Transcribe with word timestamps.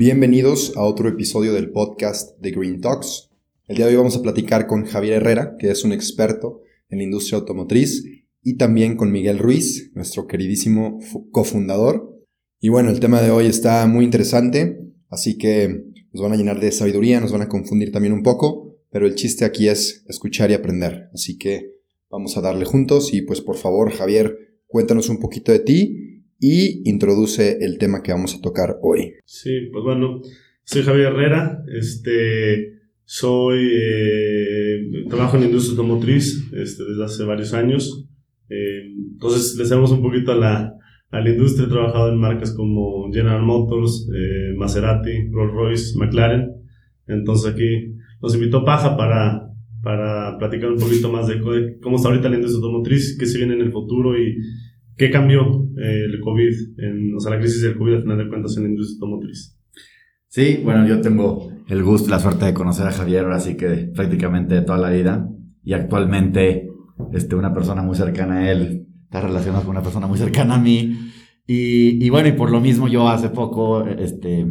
Bienvenidos 0.00 0.78
a 0.78 0.82
otro 0.84 1.10
episodio 1.10 1.52
del 1.52 1.72
podcast 1.72 2.34
de 2.38 2.52
Green 2.52 2.80
Talks. 2.80 3.28
El 3.68 3.76
día 3.76 3.84
de 3.84 3.92
hoy 3.92 3.98
vamos 3.98 4.16
a 4.16 4.22
platicar 4.22 4.66
con 4.66 4.86
Javier 4.86 5.16
Herrera, 5.16 5.56
que 5.58 5.70
es 5.70 5.84
un 5.84 5.92
experto 5.92 6.62
en 6.88 7.00
la 7.00 7.04
industria 7.04 7.38
automotriz, 7.38 8.02
y 8.42 8.56
también 8.56 8.96
con 8.96 9.12
Miguel 9.12 9.38
Ruiz, 9.38 9.92
nuestro 9.94 10.26
queridísimo 10.26 11.00
cofundador. 11.30 12.18
Y 12.60 12.70
bueno, 12.70 12.88
el 12.88 12.98
tema 12.98 13.20
de 13.20 13.30
hoy 13.30 13.44
está 13.44 13.86
muy 13.86 14.06
interesante, 14.06 14.80
así 15.10 15.36
que 15.36 15.84
nos 16.14 16.22
van 16.22 16.32
a 16.32 16.36
llenar 16.36 16.60
de 16.60 16.72
sabiduría, 16.72 17.20
nos 17.20 17.32
van 17.32 17.42
a 17.42 17.48
confundir 17.50 17.92
también 17.92 18.14
un 18.14 18.22
poco, 18.22 18.78
pero 18.90 19.06
el 19.06 19.16
chiste 19.16 19.44
aquí 19.44 19.68
es 19.68 20.06
escuchar 20.08 20.50
y 20.50 20.54
aprender. 20.54 21.10
Así 21.12 21.36
que 21.36 21.74
vamos 22.08 22.38
a 22.38 22.40
darle 22.40 22.64
juntos 22.64 23.12
y 23.12 23.20
pues 23.20 23.42
por 23.42 23.58
favor, 23.58 23.92
Javier, 23.92 24.34
cuéntanos 24.66 25.10
un 25.10 25.20
poquito 25.20 25.52
de 25.52 25.58
ti 25.58 26.19
y 26.40 26.88
introduce 26.88 27.58
el 27.60 27.78
tema 27.78 28.02
que 28.02 28.12
vamos 28.12 28.34
a 28.34 28.40
tocar 28.40 28.76
hoy. 28.82 29.12
Sí, 29.26 29.68
pues 29.70 29.84
bueno, 29.84 30.22
soy 30.64 30.82
Javier 30.82 31.08
Herrera, 31.08 31.62
este, 31.78 32.80
soy, 33.04 33.70
eh, 33.72 35.04
trabajo 35.08 35.36
en 35.36 35.42
la 35.42 35.48
industria 35.48 35.72
automotriz 35.72 36.50
este, 36.52 36.84
desde 36.84 37.04
hace 37.04 37.24
varios 37.24 37.52
años, 37.52 38.08
eh, 38.48 38.82
entonces 39.12 39.54
le 39.56 39.64
hacemos 39.64 39.92
un 39.92 40.02
poquito 40.02 40.32
a 40.32 40.36
la, 40.36 40.74
a 41.10 41.20
la 41.20 41.30
industria, 41.30 41.66
he 41.66 41.70
trabajado 41.70 42.08
en 42.08 42.18
marcas 42.18 42.52
como 42.52 43.12
General 43.12 43.42
Motors, 43.42 44.08
eh, 44.14 44.54
Maserati, 44.56 45.28
Rolls 45.30 45.52
Royce, 45.52 45.98
McLaren, 45.98 46.50
entonces 47.06 47.52
aquí 47.52 47.96
nos 48.22 48.34
invitó 48.34 48.64
Paja 48.64 48.96
para, 48.96 49.50
para 49.82 50.38
platicar 50.38 50.70
un 50.70 50.78
poquito 50.78 51.12
más 51.12 51.26
de 51.28 51.40
cómo 51.80 51.96
está 51.96 52.08
ahorita 52.08 52.28
la 52.28 52.36
industria 52.36 52.64
automotriz, 52.64 53.18
qué 53.18 53.26
se 53.26 53.38
viene 53.38 53.54
en 53.54 53.62
el 53.62 53.72
futuro 53.72 54.18
y 54.18 54.36
¿Qué 55.00 55.10
cambió 55.10 55.66
eh, 55.78 56.04
el 56.12 56.20
COVID, 56.20 57.14
o 57.16 57.20
sea, 57.20 57.30
la 57.30 57.38
crisis 57.38 57.62
del 57.62 57.78
COVID 57.78 57.94
al 57.94 58.02
final 58.02 58.18
de 58.18 58.28
cuentas 58.28 58.54
en 58.58 58.64
la 58.64 58.68
industria 58.68 58.96
automotriz? 58.96 59.58
Sí, 60.28 60.60
bueno, 60.62 60.86
yo 60.86 61.00
tengo 61.00 61.50
el 61.70 61.82
gusto 61.82 62.08
y 62.08 62.10
la 62.10 62.18
suerte 62.18 62.44
de 62.44 62.52
conocer 62.52 62.86
a 62.86 62.92
Javier, 62.92 63.24
así 63.28 63.56
que 63.56 63.90
prácticamente 63.94 64.60
toda 64.60 64.76
la 64.76 64.90
vida. 64.90 65.26
Y 65.64 65.72
actualmente, 65.72 66.68
este, 67.14 67.34
una 67.34 67.54
persona 67.54 67.80
muy 67.80 67.96
cercana 67.96 68.40
a 68.40 68.52
él 68.52 68.88
está 69.04 69.22
relacionado 69.22 69.62
con 69.62 69.70
una 69.70 69.82
persona 69.82 70.06
muy 70.06 70.18
cercana 70.18 70.56
a 70.56 70.60
mí. 70.60 70.94
Y, 71.46 72.04
y 72.04 72.10
bueno, 72.10 72.28
y 72.28 72.32
por 72.32 72.50
lo 72.50 72.60
mismo 72.60 72.86
yo 72.86 73.08
hace 73.08 73.30
poco 73.30 73.86
este, 73.86 74.46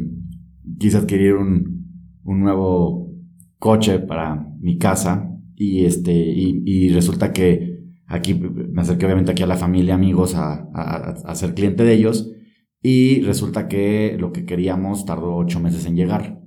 quise 0.80 0.97
adquirir 0.97 1.36
un, 1.36 1.86
un 2.23 2.39
nuevo 2.39 3.14
coche 3.59 4.00
para 4.00 4.47
mi 4.59 4.80
casa. 4.80 5.30
Y, 5.55 5.86
este, 5.86 6.11
y 6.11 6.89
resulta 6.89 7.33
que 7.33 7.69
Aquí 8.10 8.34
me 8.34 8.82
acerqué 8.82 9.06
obviamente 9.06 9.32
aquí 9.32 9.44
a 9.44 9.48
la 9.48 9.56
familia, 9.56 9.94
amigos, 9.94 10.34
a, 10.34 10.68
a, 10.74 11.36
ser 11.36 11.54
cliente 11.54 11.84
de 11.84 11.94
ellos. 11.94 12.32
Y 12.82 13.22
resulta 13.22 13.67
que 13.67 14.17
lo 14.20 14.32
que 14.32 14.45
queríamos 14.45 15.06
tardó 15.06 15.36
ocho 15.36 15.60
meses 15.60 15.86
en 15.86 15.95
llegar. 15.95 16.42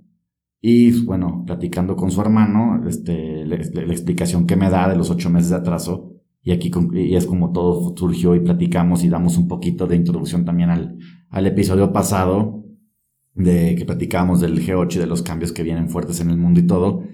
Y 0.61 1.05
bueno, 1.05 1.45
platicando 1.47 1.95
con 1.95 2.11
su 2.11 2.21
hermano, 2.21 2.83
este, 2.89 3.47
la, 3.47 3.57
explicación 3.57 4.47
que 4.47 4.57
me 4.57 4.71
da 4.71 4.89
de 4.89 4.97
los 4.97 5.11
ocho 5.11 5.31
meses 5.31 5.51
de 5.51 5.57
atraso, 5.57 6.15
y 6.43 6.51
aquí 6.51 6.73
y 6.95 7.15
es 7.15 7.27
como 7.27 7.53
todo 7.53 7.95
surgió 7.97 8.35
y 8.35 8.41
platicamos 8.41 9.05
y 9.05 9.09
damos 9.09 9.39
un 9.39 9.47
poquito 9.47 9.87
de 9.87 9.95
introducción 9.95 10.45
también 10.45 10.71
al, 10.71 10.99
al 11.31 11.47
episodio 11.47 11.93
pasado, 11.93 12.65
de 13.35 13.77
que 13.77 13.85
platicábamos 13.85 14.41
del 14.41 14.61
G8 14.61 14.97
y 14.97 14.99
de 14.99 15.07
los 15.07 15.23
cambios 15.23 15.53
que 15.53 15.63
vienen 15.63 15.89
fuertes 15.89 16.21
en 16.21 16.31
el 16.31 16.39
mundo 16.39 16.59
y 16.59 16.67
todo. 16.67 17.05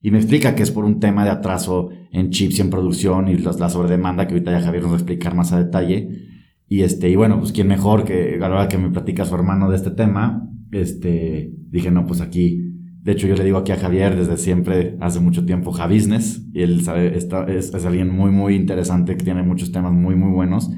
Y 0.00 0.10
me 0.10 0.18
explica 0.18 0.54
que 0.54 0.62
es 0.62 0.70
por 0.70 0.84
un 0.84 1.00
tema 1.00 1.24
de 1.24 1.30
atraso 1.30 1.90
en 2.12 2.30
chips 2.30 2.58
y 2.58 2.62
en 2.62 2.70
producción 2.70 3.28
y 3.28 3.36
la, 3.38 3.68
sobredemanda 3.68 4.26
que 4.26 4.34
ahorita 4.34 4.52
ya 4.52 4.60
Javier 4.60 4.82
nos 4.82 4.92
va 4.92 4.96
a 4.96 4.98
explicar 4.98 5.34
más 5.34 5.52
a 5.52 5.58
detalle. 5.58 6.08
Y 6.68 6.82
este, 6.82 7.08
y 7.08 7.16
bueno, 7.16 7.38
pues 7.38 7.52
quién 7.52 7.68
mejor 7.68 8.04
que 8.04 8.36
a 8.36 8.48
la 8.48 8.54
hora 8.54 8.68
que 8.68 8.78
me 8.78 8.90
platica 8.90 9.24
su 9.24 9.34
hermano 9.34 9.70
de 9.70 9.76
este 9.76 9.90
tema, 9.90 10.48
este, 10.72 11.52
dije, 11.70 11.90
no, 11.90 12.06
pues 12.06 12.20
aquí, 12.20 12.72
de 13.02 13.12
hecho 13.12 13.26
yo 13.26 13.36
le 13.36 13.44
digo 13.44 13.58
aquí 13.58 13.72
a 13.72 13.76
Javier 13.76 14.16
desde 14.16 14.36
siempre, 14.36 14.96
hace 15.00 15.20
mucho 15.20 15.44
tiempo, 15.44 15.72
Javisnes, 15.72 16.44
y 16.52 16.62
él 16.62 16.82
sabe, 16.82 17.16
está, 17.16 17.44
es, 17.44 17.72
es, 17.72 17.84
alguien 17.84 18.10
muy, 18.10 18.30
muy 18.30 18.54
interesante 18.54 19.16
que 19.16 19.24
tiene 19.24 19.42
muchos 19.42 19.72
temas 19.72 19.92
muy, 19.92 20.16
muy 20.16 20.32
buenos. 20.32 20.70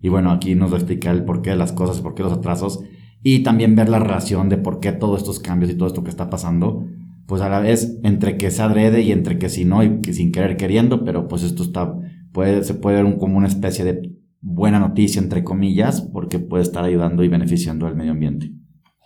Y 0.00 0.08
bueno, 0.08 0.30
aquí 0.30 0.54
nos 0.54 0.70
va 0.70 0.74
a 0.74 0.78
explicar 0.78 1.14
el 1.14 1.24
porqué 1.24 1.50
de 1.50 1.56
las 1.56 1.72
cosas, 1.72 2.00
por 2.00 2.14
qué 2.14 2.22
los 2.22 2.32
atrasos, 2.32 2.82
y 3.22 3.40
también 3.40 3.76
ver 3.76 3.88
la 3.88 3.98
relación 3.98 4.48
de 4.48 4.58
por 4.58 4.80
qué 4.80 4.92
todos 4.92 5.18
estos 5.18 5.40
cambios 5.40 5.70
y 5.70 5.76
todo 5.76 5.88
esto 5.88 6.02
que 6.02 6.10
está 6.10 6.28
pasando 6.30 6.86
pues 7.32 7.40
a 7.40 7.48
la 7.48 7.60
vez 7.60 7.98
entre 8.02 8.36
que 8.36 8.50
se 8.50 8.60
adrede 8.60 9.00
y 9.00 9.10
entre 9.10 9.38
que 9.38 9.48
si 9.48 9.64
no 9.64 9.82
y 9.82 10.02
que 10.02 10.12
sin 10.12 10.32
querer 10.32 10.58
queriendo, 10.58 11.02
pero 11.02 11.28
pues 11.28 11.42
esto 11.42 11.62
está, 11.62 11.90
puede, 12.30 12.62
se 12.62 12.74
puede 12.74 13.02
ver 13.02 13.16
como 13.16 13.38
una 13.38 13.46
especie 13.46 13.86
de 13.86 14.12
buena 14.42 14.78
noticia 14.78 15.22
entre 15.22 15.42
comillas, 15.42 16.02
porque 16.12 16.40
puede 16.40 16.62
estar 16.62 16.84
ayudando 16.84 17.24
y 17.24 17.28
beneficiando 17.28 17.86
al 17.86 17.96
medio 17.96 18.12
ambiente. 18.12 18.52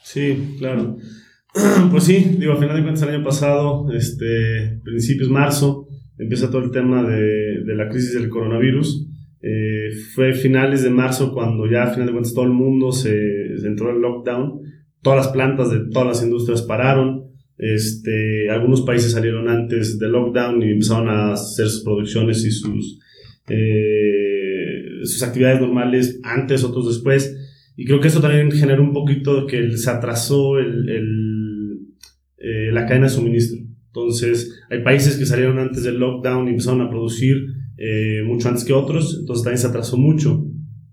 Sí, 0.02 0.56
claro. 0.58 0.96
Pues 1.92 2.02
sí, 2.02 2.36
digo, 2.36 2.54
a 2.54 2.56
final 2.56 2.74
de 2.74 2.82
cuentas 2.82 3.04
el 3.04 3.14
año 3.14 3.22
pasado, 3.22 3.92
este, 3.92 4.80
principios 4.82 5.30
marzo, 5.30 5.86
empieza 6.18 6.50
todo 6.50 6.64
el 6.64 6.72
tema 6.72 7.08
de, 7.08 7.62
de 7.64 7.74
la 7.76 7.88
crisis 7.88 8.12
del 8.14 8.28
coronavirus. 8.28 9.08
Eh, 9.40 9.90
fue 10.16 10.32
finales 10.32 10.82
de 10.82 10.90
marzo 10.90 11.32
cuando 11.32 11.70
ya 11.70 11.84
a 11.84 11.92
final 11.92 12.06
de 12.06 12.12
cuentas 12.12 12.34
todo 12.34 12.46
el 12.46 12.50
mundo 12.50 12.90
se, 12.90 13.56
se 13.56 13.68
entró 13.68 13.90
en 13.90 14.02
lockdown. 14.02 14.62
Todas 15.00 15.26
las 15.26 15.28
plantas 15.28 15.70
de 15.70 15.88
todas 15.92 16.08
las 16.08 16.24
industrias 16.24 16.62
pararon. 16.62 17.25
Este, 17.58 18.50
algunos 18.50 18.82
países 18.82 19.12
salieron 19.12 19.48
antes 19.48 19.98
del 19.98 20.12
lockdown 20.12 20.62
y 20.62 20.72
empezaron 20.72 21.08
a 21.08 21.32
hacer 21.32 21.68
sus 21.68 21.82
producciones 21.84 22.44
y 22.44 22.50
sus, 22.50 22.98
eh, 23.48 24.84
sus 25.02 25.22
actividades 25.22 25.60
normales 25.60 26.20
antes, 26.22 26.64
otros 26.64 26.88
después. 26.88 27.34
Y 27.76 27.84
creo 27.84 28.00
que 28.00 28.08
eso 28.08 28.20
también 28.20 28.50
generó 28.50 28.82
un 28.82 28.92
poquito 28.92 29.46
que 29.46 29.76
se 29.76 29.90
atrasó 29.90 30.58
el, 30.58 30.88
el, 30.88 31.78
eh, 32.38 32.70
la 32.72 32.86
cadena 32.86 33.06
de 33.06 33.12
suministro. 33.12 33.58
Entonces, 33.88 34.62
hay 34.70 34.82
países 34.82 35.16
que 35.16 35.24
salieron 35.24 35.58
antes 35.58 35.82
del 35.82 35.98
lockdown 35.98 36.46
y 36.46 36.50
empezaron 36.50 36.82
a 36.82 36.90
producir 36.90 37.46
eh, 37.78 38.22
mucho 38.24 38.48
antes 38.48 38.64
que 38.64 38.72
otros, 38.72 39.18
entonces 39.20 39.44
también 39.44 39.58
se 39.58 39.66
atrasó 39.66 39.96
mucho. 39.96 40.46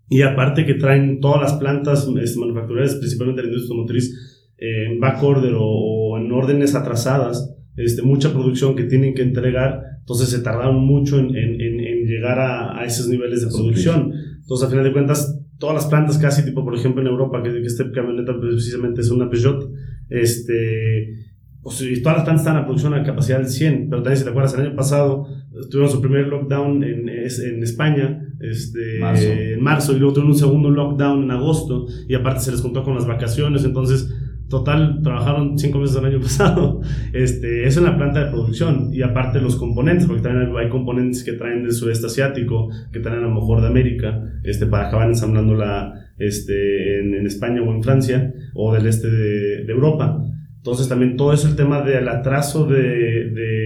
Y 0.09 0.21
aparte 0.21 0.65
que 0.65 0.75
traen 0.75 1.19
todas 1.19 1.41
las 1.41 1.53
plantas 1.53 2.07
este, 2.21 2.39
manufactureras, 2.39 2.95
principalmente 2.95 3.41
la 3.41 3.47
industria 3.47 3.71
automotriz, 3.71 4.33
en 4.57 4.99
backorder 4.99 5.53
o, 5.57 5.59
en 5.59 6.02
órdenes 6.33 6.75
atrasadas, 6.75 7.53
este, 7.75 8.01
mucha 8.01 8.31
producción 8.31 8.75
que 8.75 8.83
tienen 8.83 9.13
que 9.13 9.23
entregar, 9.23 9.81
entonces 9.99 10.29
se 10.29 10.39
tardaron 10.39 10.85
mucho 10.85 11.17
en, 11.19 11.35
en, 11.35 11.61
en 11.61 12.05
llegar 12.05 12.39
a, 12.39 12.79
a, 12.79 12.85
esos 12.85 13.07
niveles 13.07 13.41
de 13.41 13.47
producción. 13.47 14.11
Entonces, 14.41 14.67
a 14.67 14.69
final 14.69 14.83
de 14.85 14.91
cuentas, 14.91 15.39
todas 15.57 15.75
las 15.75 15.85
plantas 15.87 16.17
casi, 16.17 16.43
tipo 16.45 16.63
por 16.63 16.75
ejemplo 16.75 17.01
en 17.01 17.07
Europa, 17.07 17.41
que, 17.41 17.51
que 17.51 17.65
este 17.65 17.89
camioneta 17.91 18.33
precisamente 18.39 19.01
es 19.01 19.09
una 19.09 19.29
Peugeot, 19.29 19.71
este, 20.09 21.15
pues, 21.61 21.77
todas 22.03 22.17
las 22.17 22.25
plantas 22.25 22.41
están 22.41 22.57
a 22.57 22.65
producción 22.65 22.93
a 22.93 23.03
capacidad 23.03 23.37
del 23.37 23.47
100, 23.47 23.89
pero 23.89 24.03
también 24.03 24.17
si 24.17 24.23
te 24.25 24.29
acuerdas, 24.29 24.53
el 24.53 24.67
año 24.67 24.75
pasado 24.75 25.25
tuvimos 25.71 25.91
su 25.91 26.01
primer 26.01 26.27
lockdown 26.27 26.83
en, 26.83 27.09
en 27.09 27.63
España, 27.63 28.27
este, 28.41 29.53
en 29.53 29.61
marzo, 29.61 29.93
y 29.93 29.99
luego 29.99 30.13
tuvimos 30.13 30.35
un 30.35 30.39
segundo 30.39 30.69
lockdown 30.69 31.23
en 31.23 31.31
agosto, 31.31 31.87
y 32.09 32.13
aparte 32.15 32.41
se 32.41 32.51
les 32.51 32.61
juntó 32.61 32.83
con 32.83 32.95
las 32.95 33.07
vacaciones, 33.07 33.63
entonces 33.63 34.13
Total, 34.53 34.99
trabajaron 35.01 35.57
cinco 35.57 35.79
meses 35.79 35.95
el 35.95 36.05
año 36.05 36.19
pasado. 36.21 36.79
Este, 37.11 37.65
eso 37.65 37.79
en 37.79 37.87
la 37.87 37.97
planta 37.97 38.23
de 38.23 38.29
producción. 38.29 38.93
Y 38.93 39.01
aparte 39.01 39.41
los 39.41 39.55
componentes, 39.55 40.05
porque 40.05 40.21
también 40.21 40.55
hay 40.55 40.69
componentes 40.69 41.23
que 41.23 41.33
traen 41.33 41.63
del 41.63 41.71
sudeste 41.71 42.05
asiático, 42.05 42.69
que 42.91 42.99
traen 42.99 43.17
a 43.17 43.21
lo 43.23 43.33
mejor 43.33 43.61
de 43.61 43.67
América, 43.67 44.23
este, 44.43 44.67
para 44.67 44.89
acabar 44.89 45.07
ensamblándola 45.07 46.07
este, 46.19 46.99
en, 46.99 47.15
en 47.15 47.25
España 47.25 47.63
o 47.63 47.73
en 47.73 47.81
Francia, 47.81 48.31
o 48.53 48.71
del 48.71 48.85
este 48.85 49.09
de, 49.09 49.63
de, 49.63 49.73
Europa. 49.73 50.23
Entonces 50.57 50.87
también 50.87 51.17
todo 51.17 51.33
eso, 51.33 51.47
el 51.47 51.55
tema 51.55 51.81
del 51.81 52.07
atraso 52.07 52.67
de, 52.67 53.31
de, 53.31 53.62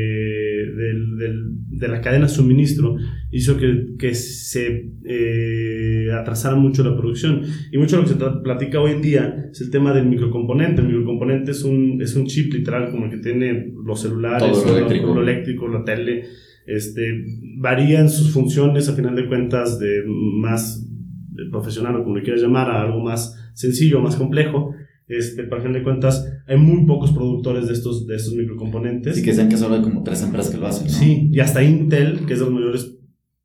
de, 1.69 1.87
la 1.87 2.01
cadena 2.01 2.27
de 2.27 2.31
suministro, 2.31 2.95
hizo 3.31 3.57
que, 3.57 3.95
que 3.97 4.13
se 4.15 4.91
eh, 5.05 6.07
atrasara 6.13 6.55
mucho 6.55 6.83
la 6.83 6.95
producción. 6.95 7.41
Y 7.71 7.77
mucho 7.77 7.97
de 7.97 8.01
lo 8.03 8.07
que 8.07 8.13
se 8.13 8.41
platica 8.43 8.79
hoy 8.79 8.91
en 8.91 9.01
día 9.01 9.49
es 9.51 9.61
el 9.61 9.69
tema 9.69 9.93
del 9.93 10.07
microcomponente. 10.07 10.81
El 10.81 10.87
microcomponente 10.87 11.51
es 11.51 11.63
un, 11.63 12.01
es 12.01 12.15
un 12.15 12.25
chip 12.25 12.53
literal 12.53 12.91
como 12.91 13.05
el 13.05 13.11
que 13.11 13.17
tiene 13.17 13.73
los 13.83 14.01
celulares, 14.01 14.63
lo 14.65 14.77
eléctrico. 14.77 15.13
Lo, 15.13 15.21
eléctrico, 15.21 15.67
la 15.67 15.83
tele. 15.83 16.25
Este, 16.65 17.23
varían 17.57 18.09
sus 18.09 18.31
funciones 18.31 18.89
a 18.89 18.93
final 18.93 19.15
de 19.15 19.27
cuentas 19.27 19.79
de 19.79 20.03
más 20.05 20.85
profesional 21.51 21.95
o 21.95 22.03
como 22.03 22.17
le 22.17 22.23
quieras 22.23 22.41
llamar, 22.41 22.69
a 22.69 22.81
algo 22.81 22.99
más 22.99 23.51
sencillo, 23.53 24.01
más 24.01 24.15
complejo, 24.15 24.73
este, 25.07 25.43
para 25.43 25.61
fin 25.61 25.73
de 25.73 25.83
cuentas, 25.83 26.27
hay 26.47 26.57
muy 26.57 26.85
pocos 26.85 27.11
productores 27.11 27.67
de 27.67 27.73
estos, 27.73 28.05
de 28.07 28.15
estos 28.15 28.33
microcomponentes. 28.33 29.17
Y 29.17 29.23
que 29.23 29.33
sean 29.33 29.49
que 29.49 29.57
solo 29.57 29.75
hay 29.75 29.81
como 29.81 30.03
tres 30.03 30.21
empresas 30.21 30.51
que 30.51 30.57
lo 30.57 30.67
hacen. 30.67 30.87
¿no? 30.87 30.93
Sí, 30.93 31.29
y 31.31 31.39
hasta 31.39 31.63
Intel, 31.63 32.25
que 32.25 32.33
es 32.33 32.39
de 32.39 32.45
los 32.45 32.53
mayores 32.53 32.97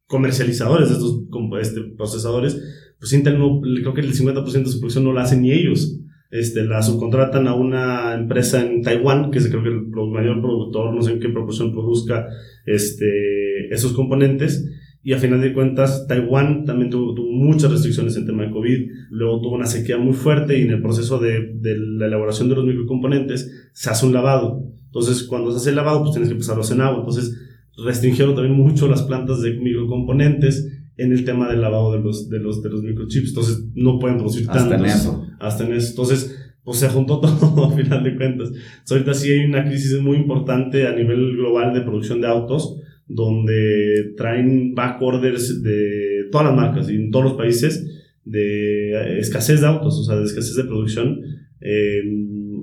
comercializadores 0.06 0.88
de 0.88 0.94
estos 0.94 1.22
este, 1.60 1.80
procesadores, 1.96 2.60
pues 2.98 3.12
Intel 3.12 3.38
no, 3.38 3.60
creo 3.60 3.94
que 3.94 4.00
el 4.00 4.12
50% 4.12 4.44
de 4.44 4.66
su 4.66 4.78
producción 4.78 5.04
no 5.04 5.12
la 5.12 5.22
hacen 5.22 5.42
ni 5.42 5.52
ellos. 5.52 5.98
Este, 6.30 6.64
la 6.64 6.82
subcontratan 6.82 7.46
a 7.46 7.54
una 7.54 8.14
empresa 8.14 8.60
en 8.62 8.82
Taiwán, 8.82 9.30
que 9.30 9.38
es 9.38 9.48
creo 9.48 9.62
que 9.62 9.68
el 9.68 10.10
mayor 10.10 10.40
productor, 10.40 10.94
no 10.94 11.02
sé 11.02 11.12
en 11.12 11.20
qué 11.20 11.28
proporción 11.28 11.72
produzca 11.72 12.26
este, 12.64 13.68
esos 13.70 13.92
componentes. 13.92 14.66
Y 15.04 15.12
a 15.12 15.18
final 15.18 15.40
de 15.40 15.52
cuentas, 15.52 16.06
Taiwán 16.06 16.64
también 16.64 16.90
tuvo, 16.90 17.12
tuvo, 17.14 17.32
muchas 17.32 17.72
restricciones 17.72 18.16
en 18.16 18.24
tema 18.24 18.44
de 18.44 18.52
COVID, 18.52 18.88
luego 19.10 19.40
tuvo 19.40 19.56
una 19.56 19.66
sequía 19.66 19.98
muy 19.98 20.12
fuerte 20.12 20.56
y 20.56 20.62
en 20.62 20.70
el 20.70 20.80
proceso 20.80 21.18
de, 21.18 21.54
de, 21.54 21.76
la 21.76 22.06
elaboración 22.06 22.48
de 22.48 22.54
los 22.54 22.64
microcomponentes 22.64 23.70
se 23.72 23.90
hace 23.90 24.06
un 24.06 24.12
lavado. 24.12 24.62
Entonces, 24.86 25.24
cuando 25.24 25.50
se 25.50 25.56
hace 25.56 25.70
el 25.70 25.76
lavado, 25.76 26.00
pues 26.00 26.12
tienes 26.12 26.28
que 26.28 26.34
empezarlo 26.34 26.62
en 26.70 26.80
agua. 26.80 26.98
Entonces, 27.00 27.36
restringieron 27.84 28.36
también 28.36 28.56
mucho 28.56 28.86
las 28.86 29.02
plantas 29.02 29.42
de 29.42 29.54
microcomponentes 29.54 30.70
en 30.96 31.12
el 31.12 31.24
tema 31.24 31.48
del 31.48 31.62
lavado 31.62 31.92
de 31.92 32.00
los, 32.00 32.28
de 32.28 32.38
los, 32.38 32.62
de 32.62 32.70
los 32.70 32.82
microchips. 32.82 33.30
Entonces, 33.30 33.64
no 33.74 33.98
pueden 33.98 34.18
producir 34.18 34.48
Hasta 34.48 34.68
tantos. 34.68 34.78
en 34.78 34.84
eso. 34.84 35.26
Hasta 35.40 35.66
en 35.66 35.72
eso. 35.72 35.90
Entonces, 35.90 36.54
pues 36.62 36.78
se 36.78 36.88
juntó 36.88 37.18
todo 37.40 37.64
a 37.64 37.72
final 37.72 38.04
de 38.04 38.16
cuentas. 38.16 38.50
Entonces, 38.50 38.92
ahorita 38.92 39.14
sí 39.14 39.32
hay 39.32 39.46
una 39.46 39.64
crisis 39.64 40.00
muy 40.00 40.16
importante 40.16 40.86
a 40.86 40.94
nivel 40.94 41.36
global 41.36 41.74
de 41.74 41.80
producción 41.80 42.20
de 42.20 42.28
autos 42.28 42.76
donde 43.14 44.14
traen 44.16 44.74
back 44.74 45.00
orders 45.00 45.62
de 45.62 46.28
todas 46.30 46.48
las 46.48 46.56
marcas 46.56 46.90
y 46.90 46.96
en 46.96 47.10
todos 47.10 47.24
los 47.24 47.34
países 47.34 47.86
de 48.24 49.18
escasez 49.18 49.60
de 49.60 49.66
autos, 49.66 49.98
o 49.98 50.04
sea, 50.04 50.16
de 50.16 50.24
escasez 50.24 50.56
de 50.56 50.64
producción 50.64 51.20
eh, 51.60 52.00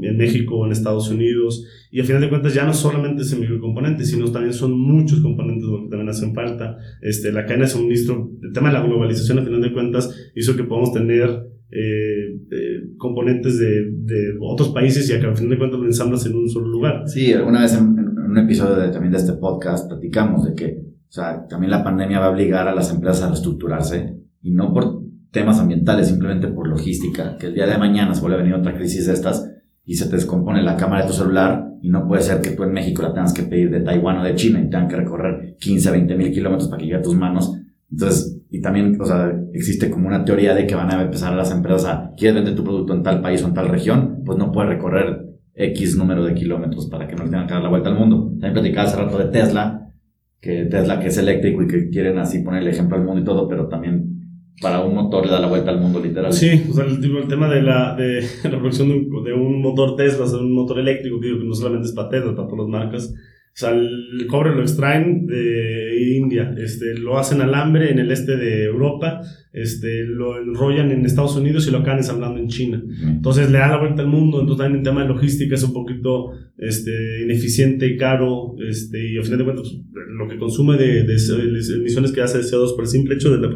en 0.01 0.17
México, 0.17 0.65
en 0.65 0.71
Estados 0.71 1.09
Unidos, 1.09 1.65
y 1.91 1.99
a 1.99 2.03
final 2.03 2.21
de 2.21 2.29
cuentas 2.29 2.53
ya 2.53 2.65
no 2.65 2.73
solamente 2.73 3.23
es 3.23 3.33
el 3.33 3.41
microcomponente, 3.41 4.05
sino 4.05 4.31
también 4.31 4.53
son 4.53 4.79
muchos 4.79 5.19
componentes 5.21 5.65
que 5.67 5.89
también 5.89 6.09
hacen 6.09 6.33
falta. 6.33 6.77
Este, 7.01 7.31
la 7.31 7.45
cadena 7.45 7.65
de 7.65 7.71
suministro, 7.71 8.31
el 8.41 8.53
tema 8.53 8.69
de 8.69 8.75
la 8.75 8.85
globalización 8.85 9.39
a 9.39 9.43
final 9.43 9.61
de 9.61 9.73
cuentas 9.73 10.31
hizo 10.35 10.55
que 10.55 10.63
podamos 10.63 10.93
tener 10.93 11.29
eh, 11.71 12.39
eh, 12.51 12.89
componentes 12.97 13.59
de, 13.59 13.91
de, 13.91 14.37
otros 14.41 14.69
países 14.69 15.07
y 15.07 15.13
a 15.13 15.19
final 15.19 15.49
de 15.49 15.57
cuentas 15.57 15.79
lo 15.79 15.85
ensamblas 15.85 16.25
en 16.25 16.35
un 16.35 16.49
solo 16.49 16.67
lugar. 16.67 17.03
Sí, 17.07 17.31
alguna 17.31 17.61
vez 17.61 17.73
en, 17.75 17.98
en 18.29 18.37
un 18.37 18.45
episodio 18.45 18.75
de, 18.75 18.89
también 18.89 19.11
de 19.11 19.17
este 19.17 19.33
podcast 19.33 19.87
platicamos 19.87 20.45
de 20.45 20.53
que, 20.53 20.77
o 20.77 21.11
sea, 21.11 21.47
también 21.47 21.71
la 21.71 21.83
pandemia 21.83 22.19
va 22.19 22.27
a 22.27 22.29
obligar 22.29 22.67
a 22.67 22.75
las 22.75 22.91
empresas 22.91 23.23
a 23.23 23.27
reestructurarse 23.29 24.17
y 24.41 24.51
no 24.51 24.71
por 24.71 25.01
temas 25.31 25.59
ambientales, 25.59 26.09
simplemente 26.09 26.47
por 26.47 26.67
logística, 26.67 27.37
que 27.37 27.47
el 27.47 27.55
día 27.55 27.65
de 27.65 27.79
mañana 27.79 28.13
se 28.13 28.21
vuelve 28.21 28.37
a 28.37 28.41
venir 28.41 28.53
otra 28.53 28.75
crisis 28.75 29.07
de 29.07 29.13
estas 29.13 29.49
y 29.83 29.95
se 29.95 30.05
te 30.05 30.15
descompone 30.15 30.61
la 30.61 30.77
cámara 30.77 31.01
de 31.01 31.07
tu 31.07 31.13
celular 31.13 31.69
y 31.81 31.89
no 31.89 32.07
puede 32.07 32.21
ser 32.21 32.39
que 32.41 32.51
tú 32.51 32.63
en 32.63 32.71
México 32.71 33.01
la 33.01 33.13
tengas 33.13 33.33
que 33.33 33.43
pedir 33.43 33.71
de 33.71 33.81
Taiwán 33.81 34.19
o 34.19 34.23
de 34.23 34.35
China 34.35 34.59
y 34.59 34.69
tengan 34.69 34.87
que 34.87 34.97
recorrer 34.97 35.55
15, 35.59 35.89
20 35.89 36.15
mil 36.15 36.31
kilómetros 36.31 36.69
para 36.69 36.79
que 36.79 36.85
llegue 36.85 36.97
a 36.97 37.01
tus 37.01 37.15
manos. 37.15 37.55
Entonces, 37.91 38.39
y 38.51 38.61
también, 38.61 38.99
o 39.01 39.05
sea, 39.05 39.33
existe 39.53 39.89
como 39.89 40.07
una 40.07 40.23
teoría 40.23 40.53
de 40.53 40.67
que 40.67 40.75
van 40.75 40.93
a 40.93 41.01
empezar 41.01 41.33
las 41.33 41.51
empresas 41.51 41.85
a, 41.85 42.11
¿quieres 42.15 42.35
vender 42.35 42.55
tu 42.55 42.63
producto 42.63 42.93
en 42.93 43.01
tal 43.01 43.21
país 43.21 43.43
o 43.43 43.47
en 43.47 43.55
tal 43.55 43.69
región? 43.69 44.21
Pues 44.23 44.37
no 44.37 44.51
puedes 44.51 44.69
recorrer 44.69 45.28
X 45.59 45.97
número 45.97 46.23
de 46.23 46.33
kilómetros 46.33 46.87
para 46.87 47.05
que 47.05 47.15
no 47.15 47.25
tengan 47.25 47.45
que 47.45 47.53
dar 47.53 47.61
la 47.61 47.69
vuelta 47.69 47.89
al 47.89 47.99
mundo. 47.99 48.29
También 48.31 48.53
platicaba 48.53 48.87
hace 48.87 48.97
rato 48.97 49.17
de 49.17 49.25
Tesla, 49.25 49.91
que 50.39 50.65
Tesla 50.65 50.99
que 51.01 51.07
es 51.07 51.17
eléctrico 51.17 51.63
y 51.63 51.67
que 51.67 51.89
quieren 51.89 52.17
así 52.17 52.39
poner 52.39 52.61
el 52.61 52.69
ejemplo 52.69 52.95
al 52.95 53.03
mundo 53.03 53.21
y 53.21 53.25
todo, 53.25 53.47
pero 53.47 53.67
también 53.67 54.19
para 54.61 54.81
un 54.81 54.95
motor 54.95 55.25
le 55.25 55.31
da 55.31 55.41
la 55.41 55.47
vuelta 55.47 55.71
al 55.71 55.81
mundo 55.81 55.99
literal. 55.99 56.31
Sí, 56.31 56.65
o 56.69 56.73
sea, 56.73 56.85
el, 56.85 57.03
el 57.03 57.27
tema 57.27 57.49
de 57.49 57.61
la, 57.61 57.93
de 57.95 58.21
la 58.43 58.57
producción 58.57 58.87
de 58.87 58.95
un, 58.95 59.23
de 59.23 59.33
un 59.33 59.61
motor 59.61 59.97
Tesla, 59.97 60.23
o 60.23 60.27
sea, 60.27 60.39
un 60.39 60.53
motor 60.53 60.79
eléctrico, 60.79 61.19
que 61.19 61.29
no 61.29 61.53
solamente 61.53 61.87
es 61.89 61.93
para 61.93 62.09
Tesla, 62.09 62.35
para 62.35 62.47
todas 62.47 62.59
las 62.59 62.67
marcas. 62.69 63.13
O 63.59 63.61
sea, 63.61 63.71
el 63.71 64.25
cobre 64.27 64.55
lo 64.55 64.61
extraen 64.61 65.27
de 65.27 66.15
India, 66.15 66.55
este, 66.57 66.97
lo 66.97 67.19
hacen 67.19 67.41
alambre 67.41 67.91
en 67.91 67.99
el 67.99 68.09
este 68.09 68.37
de 68.37 68.63
Europa, 68.63 69.19
este, 69.51 70.05
lo 70.05 70.41
enrollan 70.41 70.91
en 70.91 71.05
Estados 71.05 71.35
Unidos 71.35 71.67
y 71.67 71.71
lo 71.71 71.79
acaban 71.79 71.97
ensamblando 71.97 72.39
en 72.39 72.47
China. 72.47 72.81
Entonces 73.03 73.51
le 73.51 73.57
da 73.57 73.67
la 73.67 73.81
vuelta 73.81 74.01
al 74.01 74.07
mundo, 74.07 74.39
entonces 74.39 74.63
también 74.63 74.79
el 74.79 74.85
tema 74.85 75.01
de 75.01 75.09
logística 75.09 75.55
es 75.55 75.63
un 75.63 75.73
poquito 75.73 76.31
este, 76.57 77.21
ineficiente 77.21 77.85
y 77.85 77.97
caro, 77.97 78.55
este, 78.65 79.11
y 79.11 79.17
al 79.17 79.25
final 79.25 79.39
de 79.39 79.43
cuentas 79.43 79.77
pues, 79.91 80.05
lo 80.07 80.29
que 80.29 80.37
consume 80.37 80.77
de, 80.77 81.03
de, 81.03 81.15
de, 81.15 81.75
emisiones 81.79 82.13
que 82.13 82.21
hace 82.21 82.37
de 82.37 82.45
CO2 82.45 82.75
por 82.75 82.85
el 82.85 82.89
simple 82.89 83.15
hecho 83.15 83.29
de 83.29 83.45
la, 83.45 83.53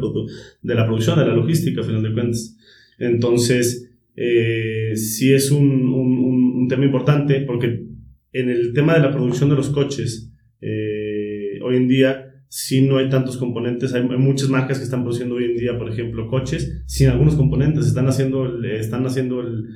de 0.60 0.74
la 0.74 0.84
producción, 0.84 1.18
de 1.18 1.24
la 1.24 1.34
logística, 1.34 1.80
al 1.80 1.86
final 1.86 2.02
de 2.02 2.12
cuentas. 2.12 2.58
Entonces, 2.98 3.90
eh, 4.16 4.92
sí 4.96 5.32
es 5.32 5.50
un, 5.50 5.64
un, 5.64 6.18
un 6.18 6.68
tema 6.68 6.84
importante 6.84 7.40
porque 7.40 7.93
en 8.34 8.50
el 8.50 8.72
tema 8.74 8.94
de 8.94 9.00
la 9.00 9.12
producción 9.12 9.48
de 9.48 9.56
los 9.56 9.70
coches, 9.70 10.32
eh, 10.60 11.58
hoy 11.62 11.76
en 11.76 11.88
día 11.88 12.26
sí 12.48 12.82
no 12.82 12.98
hay 12.98 13.08
tantos 13.08 13.36
componentes, 13.36 13.94
hay, 13.94 14.02
hay, 14.02 14.18
muchas 14.18 14.48
marcas 14.48 14.78
que 14.78 14.84
están 14.84 15.02
produciendo 15.02 15.36
hoy 15.36 15.44
en 15.44 15.56
día, 15.56 15.78
por 15.78 15.90
ejemplo, 15.90 16.28
coches 16.28 16.82
sin 16.86 17.08
algunos 17.08 17.36
componentes, 17.36 17.86
están 17.86 18.08
haciendo 18.08 18.44
el, 18.44 18.64
están 18.64 19.06
haciendo 19.06 19.40
el, 19.40 19.66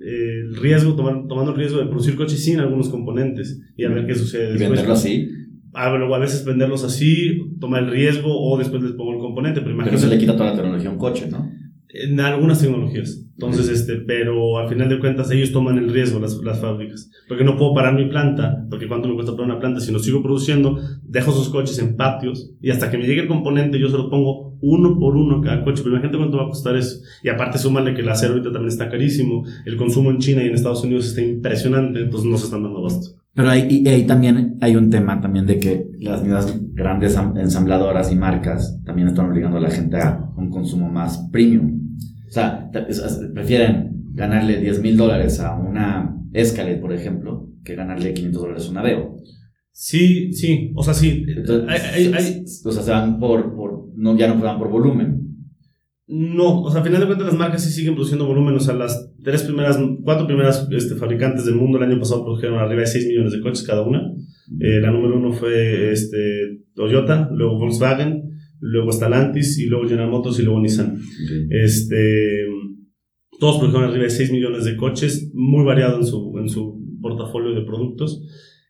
el 0.00 0.56
riesgo, 0.56 0.94
tomando, 0.94 1.26
tomando 1.26 1.52
el 1.52 1.58
riesgo 1.58 1.78
de 1.78 1.86
producir 1.86 2.14
coches 2.14 2.42
sin 2.42 2.60
algunos 2.60 2.88
componentes 2.88 3.60
y 3.76 3.84
a 3.84 3.88
ver 3.88 4.06
qué 4.06 4.14
sucede 4.14 4.52
después. 4.52 4.62
¿Y 4.62 4.70
venderlo 4.70 4.94
así? 4.94 5.28
A, 5.72 5.86
a 5.86 6.18
veces 6.18 6.44
venderlos 6.44 6.84
así, 6.84 7.40
tomar 7.58 7.82
el 7.82 7.90
riesgo 7.90 8.28
o 8.28 8.56
después 8.56 8.80
les 8.80 8.92
pongo 8.92 9.12
el 9.14 9.18
componente. 9.18 9.60
Pero, 9.60 9.76
pero 9.82 9.98
se 9.98 10.06
le 10.06 10.18
quita 10.18 10.36
toda 10.36 10.50
la 10.50 10.56
tecnología 10.56 10.88
a 10.88 10.92
un 10.92 10.98
coche, 10.98 11.28
¿no? 11.28 11.50
En 11.88 12.20
algunas 12.20 12.60
tecnologías. 12.60 13.24
Entonces, 13.34 13.68
este, 13.68 13.96
pero 13.96 14.58
al 14.58 14.68
final 14.68 14.88
de 14.88 15.00
cuentas 15.00 15.30
ellos 15.30 15.50
toman 15.50 15.76
el 15.76 15.92
riesgo, 15.92 16.20
las, 16.20 16.36
las 16.36 16.60
fábricas. 16.60 17.10
Porque 17.28 17.42
no 17.42 17.56
puedo 17.56 17.74
parar 17.74 17.94
mi 17.94 18.06
planta, 18.06 18.64
porque 18.70 18.86
cuánto 18.86 19.08
me 19.08 19.14
cuesta 19.14 19.32
parar 19.32 19.50
una 19.50 19.58
planta, 19.58 19.80
si 19.80 19.92
no 19.92 19.98
sigo 19.98 20.22
produciendo, 20.22 20.78
dejo 21.02 21.32
sus 21.32 21.48
coches 21.48 21.78
en 21.80 21.96
patios 21.96 22.52
y 22.60 22.70
hasta 22.70 22.90
que 22.90 22.98
me 22.98 23.06
llegue 23.06 23.22
el 23.22 23.28
componente 23.28 23.78
yo 23.78 23.88
se 23.88 23.96
lo 23.96 24.08
pongo 24.08 24.56
uno 24.60 24.98
por 24.98 25.16
uno 25.16 25.40
cada 25.40 25.64
coche. 25.64 25.82
Pero 25.82 25.96
imagínate 25.96 26.18
cuánto 26.18 26.36
va 26.36 26.44
a 26.44 26.48
costar 26.48 26.76
eso. 26.76 27.00
Y 27.22 27.28
aparte 27.28 27.58
súmale 27.58 27.94
que 27.94 28.02
el 28.02 28.08
acero 28.08 28.34
ahorita 28.34 28.52
también 28.52 28.68
está 28.68 28.88
carísimo, 28.88 29.44
el 29.66 29.76
consumo 29.76 30.10
en 30.10 30.18
China 30.18 30.42
y 30.42 30.46
en 30.46 30.54
Estados 30.54 30.84
Unidos 30.84 31.06
está 31.06 31.22
impresionante, 31.22 32.02
entonces 32.02 32.30
no 32.30 32.36
se 32.38 32.44
están 32.44 32.62
dando 32.62 32.78
abasto. 32.78 33.16
Pero 33.34 33.50
ahí, 33.50 33.84
ahí 33.88 34.06
también 34.06 34.58
hay 34.60 34.76
un 34.76 34.90
tema 34.90 35.20
también 35.20 35.44
de 35.44 35.58
que 35.58 35.90
las 35.98 36.22
mismas 36.22 36.56
grandes 36.72 37.18
ensambladoras 37.36 38.12
y 38.12 38.14
marcas 38.14 38.80
también 38.84 39.08
están 39.08 39.28
obligando 39.28 39.56
a 39.56 39.60
la 39.60 39.70
gente 39.70 40.00
a 40.00 40.30
un 40.36 40.50
consumo 40.50 40.88
más 40.88 41.18
premium. 41.32 41.80
O 42.34 42.36
sea, 42.36 42.68
prefieren 43.32 44.10
ganarle 44.12 44.60
10 44.60 44.82
mil 44.82 44.96
dólares 44.96 45.38
a 45.38 45.54
una 45.54 46.16
Escalade, 46.32 46.78
por 46.78 46.92
ejemplo, 46.92 47.48
que 47.64 47.76
ganarle 47.76 48.12
500 48.12 48.42
dólares 48.42 48.66
a 48.66 48.70
una 48.70 48.82
Veo. 48.82 49.16
Sí, 49.70 50.32
sí, 50.32 50.72
o 50.74 50.82
sea, 50.82 50.94
sí. 50.94 51.24
Entonces, 51.28 51.68
hay, 51.68 52.06
hay, 52.06 52.12
hay, 52.12 52.44
o 52.64 52.72
sea, 52.72 52.82
se 52.82 52.90
van 52.90 53.20
por, 53.20 53.54
por, 53.54 53.88
no, 53.94 54.16
ya 54.16 54.26
no 54.26 54.40
van 54.40 54.58
por 54.58 54.68
volumen. 54.68 55.24
No, 56.06 56.62
o 56.62 56.70
sea, 56.70 56.80
al 56.80 56.86
final 56.86 57.00
de 57.00 57.06
cuentas 57.06 57.28
las 57.28 57.36
marcas 57.36 57.64
sí 57.64 57.70
siguen 57.70 57.94
produciendo 57.94 58.26
volumen, 58.26 58.54
o 58.56 58.60
sea, 58.60 58.74
las 58.74 59.14
tres 59.22 59.44
primeras, 59.44 59.78
cuatro 60.02 60.26
primeras 60.26 60.68
este, 60.70 60.96
fabricantes 60.96 61.46
del 61.46 61.54
mundo 61.54 61.78
el 61.78 61.84
año 61.84 61.98
pasado 61.98 62.24
produjeron 62.24 62.58
arriba 62.58 62.80
de 62.80 62.88
6 62.88 63.06
millones 63.06 63.32
de 63.32 63.40
coches 63.40 63.62
cada 63.62 63.82
una. 63.82 64.12
Eh, 64.60 64.80
la 64.80 64.90
número 64.90 65.16
uno 65.16 65.32
fue 65.32 65.92
este, 65.92 66.62
Toyota, 66.74 67.30
luego 67.32 67.58
Volkswagen, 67.58 68.33
luego 68.64 68.90
Stellantis 68.90 69.58
y 69.58 69.66
luego 69.66 69.86
General 69.86 70.10
Motors 70.10 70.38
y 70.38 70.42
luego 70.42 70.60
Nissan. 70.60 70.96
Okay. 70.96 71.46
Este, 71.50 72.46
todos 73.38 73.58
produjeron 73.58 73.90
arriba 73.90 74.04
de 74.04 74.10
6 74.10 74.32
millones 74.32 74.64
de 74.64 74.76
coches, 74.76 75.30
muy 75.34 75.64
variado 75.64 75.98
en 75.98 76.06
su, 76.06 76.34
en 76.38 76.48
su 76.48 76.82
portafolio 77.00 77.54
de 77.54 77.62
productos. 77.62 78.22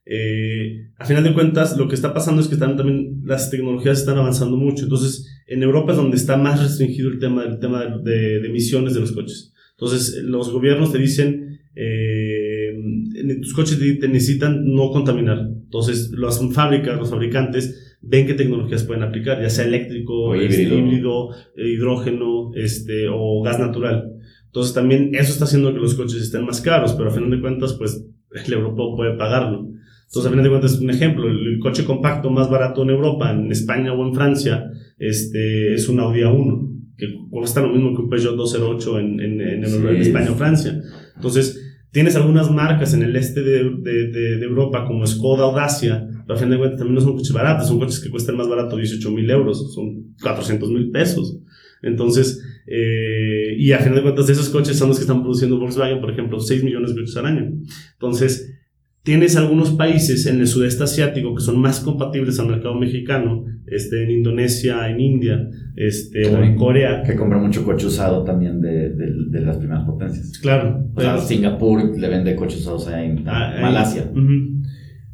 Eh, 0.07 0.91
a 0.99 1.05
final 1.05 1.23
de 1.23 1.33
cuentas, 1.33 1.79
lo 1.79 1.89
que 1.89 1.95
está 1.95 2.13
pasando 2.13 2.43
es 2.43 2.49
que 2.49 2.55
están 2.55 2.77
también 2.77 3.23
las 3.25 3.51
tecnologías 3.51 4.01
están 4.01 4.19
avanzando 4.19 4.57
mucho. 4.57 4.85
Entonces, 4.85 5.27
en 5.47 5.63
Europa 5.63 5.93
es 5.93 5.99
donde 5.99 6.17
está 6.17 6.37
más 6.37 6.61
restringido 6.61 7.11
el 7.11 7.19
tema, 7.19 7.45
el 7.45 7.61
tema 7.61 7.85
de, 7.85 8.11
de, 8.11 8.41
de 8.41 8.49
emisiones 8.49 8.95
de 8.95 9.01
los 9.01 9.13
coches. 9.13 9.53
Entonces, 9.79 10.23
los 10.25 10.51
gobiernos 10.51 10.93
te 10.93 10.99
dicen, 10.99 11.61
eh, 11.77 12.73
tus 13.41 13.55
coches 13.55 13.79
te, 13.79 13.95
te, 13.95 14.09
necesitan 14.09 14.65
no 14.65 14.91
contaminar. 14.91 15.49
Entonces, 15.65 16.11
las 16.17 16.41
fábricas, 16.53 16.99
los 16.99 17.11
fabricantes 17.11 17.94
ven 18.07 18.27
qué 18.27 18.35
tecnologías 18.35 18.85
pueden 18.85 19.03
aplicar, 19.03 19.41
ya 19.41 19.51
sea 19.51 19.65
eléctrico, 19.65 20.13
o 20.13 20.35
este, 20.35 20.63
híbrido, 20.63 20.79
híbrido 20.79 21.31
eh, 21.57 21.69
hidrógeno 21.69 22.51
este, 22.55 23.09
o 23.09 23.43
gas 23.43 23.59
natural. 23.59 24.13
Entonces, 24.47 24.75
también 24.75 25.15
eso 25.15 25.33
está 25.33 25.45
haciendo 25.47 25.73
que 25.73 25.81
los 25.81 25.95
coches 25.95 26.23
estén 26.23 26.45
más 26.45 26.61
caros, 26.61 26.93
pero 26.93 27.09
a 27.09 27.13
final 27.13 27.31
de 27.31 27.41
cuentas, 27.41 27.75
pues 27.75 28.07
el 28.31 28.53
europeo 28.53 28.95
puede 28.97 29.17
pagarlo. 29.17 29.69
Entonces, 30.07 30.27
a 30.27 30.31
final 30.31 30.45
de 30.45 30.51
cuentas, 30.51 30.75
es 30.75 30.81
un 30.81 30.91
ejemplo. 30.91 31.29
El, 31.29 31.59
coche 31.59 31.85
compacto 31.85 32.31
más 32.31 32.49
barato 32.49 32.83
en 32.83 32.91
Europa, 32.91 33.31
en 33.31 33.51
España 33.51 33.93
o 33.93 34.07
en 34.07 34.15
Francia, 34.15 34.71
este, 34.99 35.75
es 35.75 35.89
un 35.89 35.99
Audi 35.99 36.21
A1, 36.21 36.95
que 36.97 37.07
cuesta 37.31 37.63
lo 37.63 37.73
mismo 37.73 37.97
que 37.97 38.03
un 38.03 38.09
Peugeot 38.11 38.37
208 38.37 38.99
en, 39.01 39.21
en, 39.21 39.41
en, 39.41 39.67
Sí, 39.67 39.77
en 39.77 39.97
España 39.97 40.31
o 40.31 40.35
Francia. 40.35 40.81
Entonces, 41.17 41.61
tienes 41.91 42.15
algunas 42.17 42.51
marcas 42.51 42.95
en 42.95 43.03
el 43.03 43.17
este 43.17 43.43
de, 43.43 43.65
de, 43.81 44.09
de, 44.09 44.37
de 44.37 44.45
Europa, 44.45 44.85
como 44.87 45.07
Skoda 45.07 45.47
o 45.47 45.55
Dacia, 45.55 46.07
pero 46.27 46.37
a 46.37 46.41
fin 46.41 46.51
de 46.51 46.59
cuentas 46.59 46.79
también 46.79 46.95
no 46.95 47.01
son 47.01 47.17
coches 47.17 47.33
baratos, 47.33 47.69
son 47.69 47.79
coches 47.79 48.01
que 48.01 48.11
cuestan 48.11 48.37
más 48.37 48.49
barato 48.49 48.77
18 48.77 49.11
mil 49.11 49.31
euros, 49.31 49.75
son 49.75 50.15
400 50.23 50.71
mil 50.71 50.91
pesos. 50.91 51.39
Entonces, 51.83 52.43
eh, 52.67 53.55
y 53.59 53.73
a 53.73 53.79
final 53.79 53.97
de 53.97 54.03
cuentas, 54.03 54.29
esos 54.31 54.49
coches 54.49 54.77
son 54.77 54.89
los 54.89 54.97
que 54.97 55.03
están 55.03 55.21
produciendo 55.21 55.59
Volkswagen, 55.59 56.01
por 56.01 56.11
ejemplo, 56.11 56.41
6 56.41 56.65
millones 56.65 56.95
de 56.95 57.01
coches 57.01 57.17
al 57.17 57.27
año. 57.27 57.53
Entonces, 57.93 58.55
tienes 59.03 59.37
algunos 59.37 59.73
países 59.73 60.27
en 60.27 60.41
el 60.41 60.47
sudeste 60.47 60.83
asiático 60.85 61.35
que 61.35 61.43
son 61.43 61.61
más 61.61 61.81
compatibles 61.81 62.41
al 62.41 62.49
mercado 62.49 62.75
mexicano, 62.75 63.45
este, 63.67 64.03
en 64.03 64.11
Indonesia, 64.11 64.89
en 64.89 64.99
India, 64.99 65.47
este, 65.77 66.27
o 66.27 66.43
en 66.43 66.57
Corea. 66.57 67.03
Que 67.03 67.15
compra 67.15 67.39
mucho 67.39 67.65
coche 67.65 67.87
usado 67.87 68.25
también 68.25 68.63
de, 68.63 68.91
de, 68.91 69.13
de 69.29 69.41
las 69.43 69.59
primeras 69.59 69.85
potencias. 69.85 70.39
Claro. 70.39 70.87
O 70.95 71.01
sea, 71.01 71.19
Singapur 71.19 71.97
le 71.97 72.09
vende 72.09 72.35
coches 72.35 72.61
usados 72.61 72.89
en 72.89 73.29
ah, 73.29 73.59
Malasia. 73.61 74.11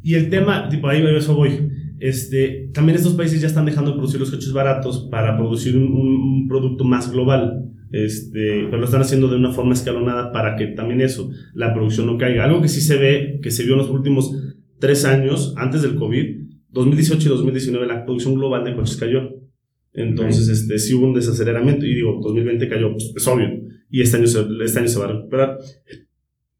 Y 0.01 0.15
el 0.15 0.29
tema, 0.29 0.69
tipo, 0.69 0.87
ahí 0.87 1.03
eso 1.15 1.35
voy. 1.35 1.69
Este, 1.99 2.69
también 2.73 2.95
estos 2.95 3.13
países 3.13 3.41
ya 3.41 3.47
están 3.47 3.65
dejando 3.65 3.91
de 3.91 3.97
producir 3.97 4.19
los 4.19 4.31
coches 4.31 4.51
baratos 4.53 5.07
para 5.11 5.37
producir 5.37 5.77
un, 5.77 5.91
un 5.93 6.47
producto 6.47 6.83
más 6.83 7.11
global. 7.11 7.71
Este, 7.91 8.65
pero 8.65 8.77
lo 8.77 8.85
están 8.85 9.01
haciendo 9.01 9.27
de 9.27 9.35
una 9.35 9.51
forma 9.51 9.73
escalonada 9.73 10.31
para 10.31 10.55
que 10.55 10.67
también 10.67 11.01
eso, 11.01 11.29
la 11.53 11.73
producción 11.73 12.07
no 12.07 12.17
caiga. 12.17 12.45
Algo 12.45 12.61
que 12.61 12.69
sí 12.69 12.81
se 12.81 12.97
ve, 12.97 13.39
que 13.43 13.51
se 13.51 13.63
vio 13.63 13.73
en 13.73 13.79
los 13.79 13.89
últimos 13.89 14.33
tres 14.79 15.05
años, 15.05 15.53
antes 15.57 15.81
del 15.81 15.95
COVID, 15.95 16.41
2018 16.69 17.27
y 17.27 17.29
2019, 17.29 17.85
la 17.85 18.05
producción 18.05 18.35
global 18.35 18.63
de 18.63 18.75
coches 18.75 18.97
cayó. 18.97 19.41
Entonces, 19.93 20.47
este, 20.47 20.79
sí 20.79 20.93
hubo 20.93 21.05
un 21.05 21.13
desaceleramiento. 21.13 21.85
Y 21.85 21.95
digo, 21.95 22.19
2020 22.21 22.67
cayó, 22.69 22.91
pues, 22.91 23.13
es 23.15 23.27
obvio. 23.27 23.49
Y 23.89 24.01
este 24.01 24.17
año, 24.17 24.27
se, 24.27 24.45
este 24.63 24.79
año 24.79 24.87
se 24.87 24.99
va 24.99 25.05
a 25.05 25.11
recuperar. 25.11 25.57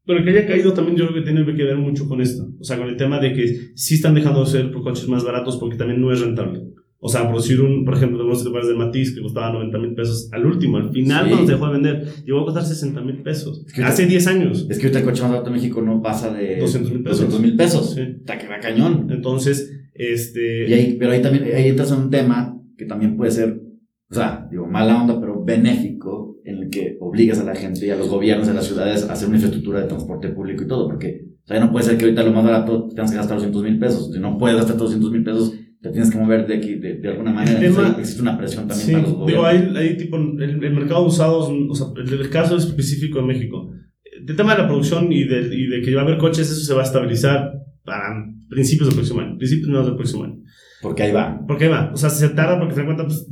Pero 0.04 0.24
que 0.24 0.30
haya 0.30 0.46
caído 0.46 0.72
también 0.72 0.96
yo 0.96 1.06
creo 1.06 1.22
que 1.22 1.30
tiene 1.30 1.44
que 1.54 1.64
ver 1.64 1.76
mucho 1.76 2.08
con 2.08 2.20
esto. 2.20 2.48
O 2.58 2.64
sea, 2.64 2.76
con 2.76 2.88
el 2.88 2.96
tema 2.96 3.20
de 3.20 3.32
que 3.32 3.72
sí 3.74 3.94
están 3.94 4.14
dejando 4.14 4.44
de 4.44 4.50
ser 4.50 4.72
coches 4.72 5.08
más 5.08 5.24
baratos 5.24 5.56
porque 5.58 5.76
también 5.76 6.00
no 6.00 6.12
es 6.12 6.20
rentable. 6.20 6.62
O 7.04 7.08
sea, 7.08 7.28
producir 7.28 7.60
un, 7.60 7.84
por 7.84 7.94
ejemplo, 7.94 8.16
tenemos 8.16 8.44
lugares 8.44 8.68
de 8.68 8.76
Matiz 8.76 9.12
que 9.12 9.20
costaba 9.20 9.52
90 9.52 9.76
mil 9.78 9.92
pesos 9.92 10.28
al 10.30 10.46
último, 10.46 10.76
al 10.76 10.92
final 10.92 11.28
cuando 11.28 11.46
se 11.46 11.52
dejó 11.54 11.66
de 11.66 11.72
vender, 11.72 12.06
llegó 12.24 12.42
a 12.42 12.44
costar 12.44 12.64
60 12.64 13.00
mil 13.00 13.22
pesos. 13.22 13.66
Hace 13.82 14.06
10 14.06 14.26
años. 14.28 14.66
Es 14.70 14.78
que 14.78 14.86
ahorita 14.86 15.00
el 15.00 15.04
coche 15.04 15.22
más 15.22 15.32
barato 15.32 15.50
de 15.50 15.56
México 15.56 15.82
no 15.82 16.00
pasa 16.00 16.32
de 16.32 16.60
200 16.60 16.92
mil 16.92 17.02
pesos. 17.02 17.18
200 17.18 17.40
mil 17.40 17.56
pesos. 17.56 17.94
Sí. 17.94 18.02
Está 18.02 18.38
cañón. 18.60 19.08
Entonces, 19.10 19.72
este... 19.94 20.68
Y 20.68 20.72
ahí, 20.74 20.96
pero 20.96 21.10
ahí 21.10 21.20
también, 21.20 21.44
ahí 21.52 21.70
entras 21.70 21.90
en 21.90 22.02
un 22.02 22.10
tema 22.10 22.56
que 22.78 22.84
también 22.84 23.16
puede 23.16 23.32
ser, 23.32 23.60
o 24.08 24.14
sea, 24.14 24.46
digo, 24.48 24.68
mala 24.68 25.02
onda, 25.02 25.18
pero 25.18 25.42
benéfico, 25.44 26.21
en 26.44 26.58
el 26.58 26.70
que 26.70 26.96
obligas 27.00 27.38
a 27.38 27.44
la 27.44 27.54
gente 27.54 27.86
y 27.86 27.90
a 27.90 27.96
los 27.96 28.08
gobiernos 28.08 28.46
de 28.46 28.54
las 28.54 28.66
ciudades 28.66 29.08
a 29.08 29.12
hacer 29.12 29.28
una 29.28 29.36
infraestructura 29.36 29.80
de 29.80 29.88
transporte 29.88 30.28
público 30.28 30.64
y 30.64 30.66
todo, 30.66 30.88
porque, 30.88 31.26
o 31.44 31.46
sea, 31.46 31.60
no 31.60 31.70
puede 31.70 31.84
ser 31.84 31.96
que 31.98 32.04
ahorita 32.04 32.22
lo 32.22 32.32
más 32.32 32.44
barato 32.44 32.88
tengas 32.88 33.10
que 33.10 33.16
gastar 33.16 33.36
200 33.36 33.62
mil 33.62 33.78
pesos. 33.78 34.12
Si 34.12 34.20
no 34.20 34.38
puedes 34.38 34.56
gastar 34.56 34.76
200 34.76 35.10
mil 35.10 35.24
pesos 35.24 35.54
te 35.82 35.90
tienes 35.90 36.10
que 36.10 36.18
mover 36.18 36.46
de 36.46 36.54
aquí 36.54 36.76
de, 36.76 36.94
de 36.94 37.08
alguna 37.08 37.32
manera. 37.32 37.60
existe 37.98 38.22
una 38.22 38.38
presión 38.38 38.68
también 38.68 38.86
sí, 38.86 38.92
para 38.92 39.02
los 39.02 39.14
gobiernos. 39.14 39.50
Digo, 39.50 39.76
hay, 39.76 39.84
hay 39.84 39.96
tipo, 39.96 40.16
el, 40.16 40.64
el, 40.64 40.72
mercado 40.72 41.02
de 41.02 41.08
usados, 41.08 41.50
o 41.50 41.74
sea, 41.74 41.88
el, 41.96 42.20
el, 42.20 42.30
caso 42.30 42.56
específico 42.56 43.18
de 43.18 43.24
México, 43.24 43.72
el 44.04 44.36
tema 44.36 44.54
de 44.54 44.62
la 44.62 44.68
producción 44.68 45.12
y 45.12 45.24
de, 45.24 45.40
y 45.52 45.66
de 45.66 45.82
que 45.82 45.92
va 45.94 46.02
a 46.02 46.04
haber 46.04 46.18
coches, 46.18 46.48
eso 46.48 46.60
se 46.60 46.74
va 46.74 46.82
a 46.82 46.84
estabilizar 46.84 47.50
para 47.84 48.24
principios 48.48 48.90
del 48.90 48.94
próximo 48.94 49.22
año, 49.22 49.36
principios 49.36 49.68
no 49.70 49.84
del 49.84 49.96
próximo 49.96 50.22
año. 50.22 50.38
Porque 50.82 51.02
ahí 51.02 51.12
va. 51.12 51.40
Porque 51.48 51.64
ahí 51.64 51.70
va. 51.70 51.90
O 51.92 51.96
sea, 51.96 52.10
se 52.10 52.28
tarda 52.28 52.58
porque 52.58 52.74
se 52.74 52.80
dan 52.80 52.86
cuenta, 52.86 53.04
pues, 53.04 53.28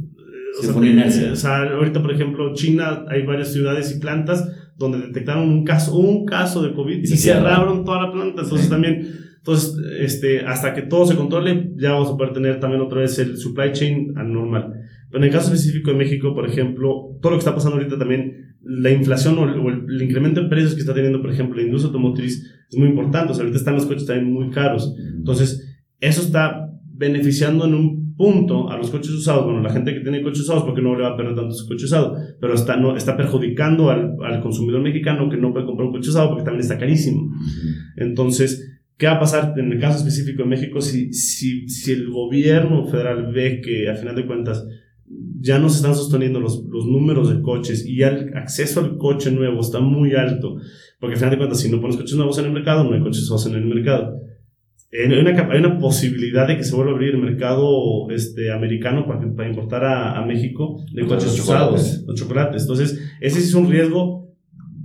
o 0.59 0.63
sea, 0.63 1.33
o 1.33 1.37
sea, 1.37 1.63
ahorita, 1.63 2.03
por 2.03 2.13
ejemplo, 2.13 2.53
China, 2.55 3.05
hay 3.09 3.25
varias 3.25 3.53
ciudades 3.53 3.95
y 3.95 4.01
plantas 4.01 4.49
donde 4.77 4.99
detectaron 4.99 5.49
un 5.49 5.65
caso, 5.65 5.97
un 5.97 6.25
caso 6.25 6.63
de 6.63 6.73
COVID 6.73 6.99
y, 6.99 7.03
y 7.03 7.17
cerraron 7.17 7.85
toda 7.85 8.03
la 8.03 8.13
planta. 8.13 8.43
Entonces 8.43 8.67
sí. 8.67 8.71
también 8.71 9.31
entonces, 9.41 9.75
este, 9.99 10.41
hasta 10.41 10.75
que 10.75 10.83
todo 10.83 11.07
se 11.07 11.17
controle, 11.17 11.73
ya 11.77 11.93
vamos 11.93 12.11
a 12.11 12.17
poder 12.17 12.35
tener 12.35 12.61
también 12.61 12.83
otra 12.83 13.01
vez 13.01 13.19
el 13.19 13.39
supply 13.39 13.73
chain 13.73 14.13
anormal. 14.17 14.75
Pero 15.09 15.25
en 15.25 15.29
el 15.29 15.35
caso 15.35 15.53
específico 15.53 15.91
de 15.91 15.97
México, 15.97 16.35
por 16.35 16.47
ejemplo, 16.47 17.17
todo 17.23 17.33
lo 17.33 17.39
que 17.39 17.41
está 17.41 17.55
pasando 17.55 17.79
ahorita 17.79 17.99
también, 17.99 18.57
la 18.63 18.91
inflación 18.91 19.39
o 19.39 19.45
el, 19.45 19.59
o 19.59 19.71
el 19.71 20.03
incremento 20.03 20.43
de 20.43 20.49
precios 20.49 20.75
que 20.75 20.81
está 20.81 20.93
teniendo, 20.93 21.23
por 21.23 21.33
ejemplo, 21.33 21.57
la 21.57 21.63
industria 21.63 21.89
automotriz 21.89 22.53
es 22.69 22.77
muy 22.77 22.89
importante. 22.89 23.33
O 23.33 23.35
sea, 23.35 23.43
ahorita 23.45 23.59
están 23.59 23.75
los 23.75 23.87
coches 23.87 24.05
también 24.05 24.31
muy 24.31 24.51
caros. 24.51 24.95
Entonces, 25.17 25.67
eso 26.01 26.21
está 26.21 26.71
beneficiando 26.85 27.65
en 27.65 27.75
un 27.75 28.00
punto 28.21 28.69
a 28.69 28.77
los 28.77 28.91
coches 28.91 29.13
usados, 29.13 29.47
bueno, 29.47 29.63
la 29.63 29.73
gente 29.73 29.95
que 29.95 30.01
tiene 30.01 30.21
coches 30.21 30.43
usados 30.43 30.65
porque 30.65 30.83
no 30.83 30.95
le 30.95 31.05
va 31.05 31.13
a 31.13 31.17
perder 31.17 31.35
tanto 31.35 31.55
su 31.55 31.67
coche 31.67 31.87
usado, 31.87 32.19
pero 32.39 32.53
está, 32.53 32.77
no, 32.77 32.95
está 32.95 33.17
perjudicando 33.17 33.89
al, 33.89 34.17
al 34.23 34.43
consumidor 34.43 34.83
mexicano 34.83 35.31
que 35.31 35.39
no 35.39 35.55
puede 35.55 35.65
comprar 35.65 35.87
un 35.87 35.95
coche 35.95 36.11
usado 36.11 36.29
porque 36.29 36.45
también 36.45 36.61
está 36.61 36.77
carísimo. 36.77 37.33
Entonces, 37.97 38.67
¿Qué 38.99 39.07
va 39.07 39.15
a 39.15 39.21
pasar 39.21 39.55
en 39.57 39.73
el 39.73 39.81
caso 39.81 39.97
específico 39.97 40.43
de 40.43 40.51
México 40.51 40.83
si, 40.83 41.15
si, 41.15 41.67
si 41.71 41.93
el 41.93 42.11
gobierno 42.11 42.85
federal 42.85 43.33
ve 43.33 43.63
que 43.63 43.89
a 43.89 43.95
final 43.95 44.15
de 44.15 44.27
cuentas 44.27 44.67
ya 45.41 45.59
no 45.59 45.71
se 45.71 45.77
están 45.77 45.95
sosteniendo 45.95 46.39
los, 46.39 46.67
los 46.69 46.85
números 46.85 47.35
de 47.35 47.41
coches 47.41 47.87
y 47.87 48.03
el 48.03 48.37
acceso 48.37 48.81
al 48.81 48.99
coche 48.99 49.31
nuevo 49.31 49.63
está 49.63 49.81
muy 49.81 50.13
alto? 50.13 50.57
Porque 50.99 51.15
a 51.15 51.17
final 51.17 51.31
de 51.31 51.39
cuentas, 51.39 51.61
si 51.61 51.71
no 51.71 51.81
pones 51.81 51.97
coches 51.97 52.15
nuevos 52.15 52.39
en 52.41 52.45
el 52.45 52.53
mercado, 52.53 52.85
no 52.85 52.93
hay 52.93 53.01
coches 53.01 53.23
usados 53.23 53.47
en 53.47 53.55
el 53.55 53.65
mercado. 53.65 54.21
Hay 54.93 55.07
una, 55.07 55.31
hay 55.31 55.59
una 55.61 55.79
posibilidad 55.79 56.49
de 56.49 56.57
que 56.57 56.65
se 56.65 56.75
vuelva 56.75 56.93
a 56.93 56.95
abrir 56.95 57.15
el 57.15 57.21
mercado 57.21 58.11
este, 58.11 58.51
americano 58.51 59.07
para, 59.07 59.21
para 59.35 59.49
importar 59.49 59.85
a, 59.85 60.19
a 60.19 60.27
México 60.27 60.83
de 60.93 61.07
coches 61.07 61.27
los 61.27 61.41
usados, 61.41 62.05
los 62.07 62.19
chocolates. 62.19 62.63
Entonces, 62.63 63.01
ese 63.21 63.41
sí 63.41 63.49
es 63.49 63.55
un 63.55 63.71
riesgo 63.71 64.21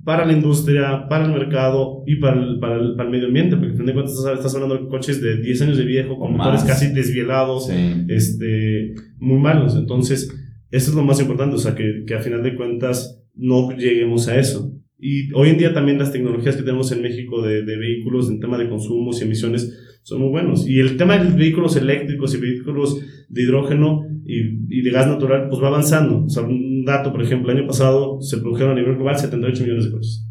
para 0.06 0.24
la 0.24 0.34
industria, 0.34 1.08
para 1.10 1.26
el 1.26 1.32
mercado 1.32 2.04
y 2.06 2.18
para 2.18 2.40
el, 2.40 2.60
para 2.60 2.76
el, 2.76 2.96
para 2.96 3.10
el 3.10 3.12
medio 3.12 3.28
ambiente, 3.28 3.56
porque 3.56 3.72
al 3.72 3.78
fin 3.78 3.86
de 3.88 3.94
cuentas 3.94 4.16
estás, 4.16 4.38
estás, 4.38 4.54
hablando 4.54 4.78
de 4.78 4.88
coches 4.88 5.20
de 5.20 5.42
10 5.42 5.62
años 5.64 5.78
de 5.78 5.86
viejo, 5.86 6.20
con 6.20 6.38
motores 6.38 6.64
casi 6.64 6.94
desvielados, 6.94 7.68
sí. 7.68 8.06
este, 8.08 8.94
muy 9.18 9.40
malos. 9.40 9.76
Entonces, 9.76 10.30
eso 10.70 10.92
es 10.92 10.96
lo 10.96 11.04
más 11.04 11.20
importante, 11.20 11.56
o 11.56 11.60
sea, 11.60 11.74
que, 11.74 12.04
que 12.06 12.14
a 12.14 12.20
final 12.20 12.44
de 12.44 12.56
cuentas 12.56 13.24
no 13.34 13.72
lleguemos 13.72 14.28
a 14.28 14.38
eso. 14.38 14.72
Y 15.00 15.34
hoy 15.34 15.50
en 15.50 15.58
día 15.58 15.74
también 15.74 16.00
las 16.00 16.12
tecnologías 16.12 16.56
que 16.56 16.64
tenemos 16.64 16.92
en 16.92 17.02
México 17.02 17.42
de, 17.42 17.64
de 17.64 17.78
vehículos 17.78 18.30
en 18.30 18.40
tema 18.40 18.58
de 18.58 18.70
consumos 18.70 19.20
y 19.20 19.26
emisiones 19.26 20.00
son 20.04 20.22
muy 20.22 20.30
buenos. 20.30 20.68
Y 20.68 20.80
el 20.80 20.98
tema 20.98 21.18
de 21.18 21.36
vehículos 21.36 21.76
eléctricos 21.76 22.34
y 22.36 22.40
vehículos 22.40 23.02
de 23.28 23.42
hidrógeno 23.42 24.04
y, 24.26 24.40
y 24.70 24.82
de 24.82 24.92
gas 24.92 25.08
natural, 25.08 25.48
pues 25.50 25.62
va 25.62 25.68
avanzando. 25.68 26.26
O 26.26 26.30
sea, 26.30 26.44
un 26.44 26.86
dato, 26.86 27.12
por 27.12 27.24
ejemplo, 27.24 27.52
el 27.52 27.58
año 27.58 27.68
pasado 27.68 28.22
se 28.22 28.38
produjeron 28.38 28.74
a 28.74 28.76
nivel 28.76 28.96
global 28.96 29.18
78 29.18 29.64
millones 29.64 29.86
de 29.86 29.92
coches. 29.92 30.28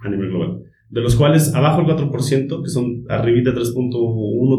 A 0.00 0.10
nivel 0.10 0.28
global. 0.28 0.58
De 0.90 1.00
los 1.00 1.16
cuales 1.16 1.54
abajo 1.54 1.80
el 1.80 1.86
4%, 1.86 2.62
que 2.62 2.68
son 2.68 3.04
arribita 3.08 3.52
3.1, 3.52 3.92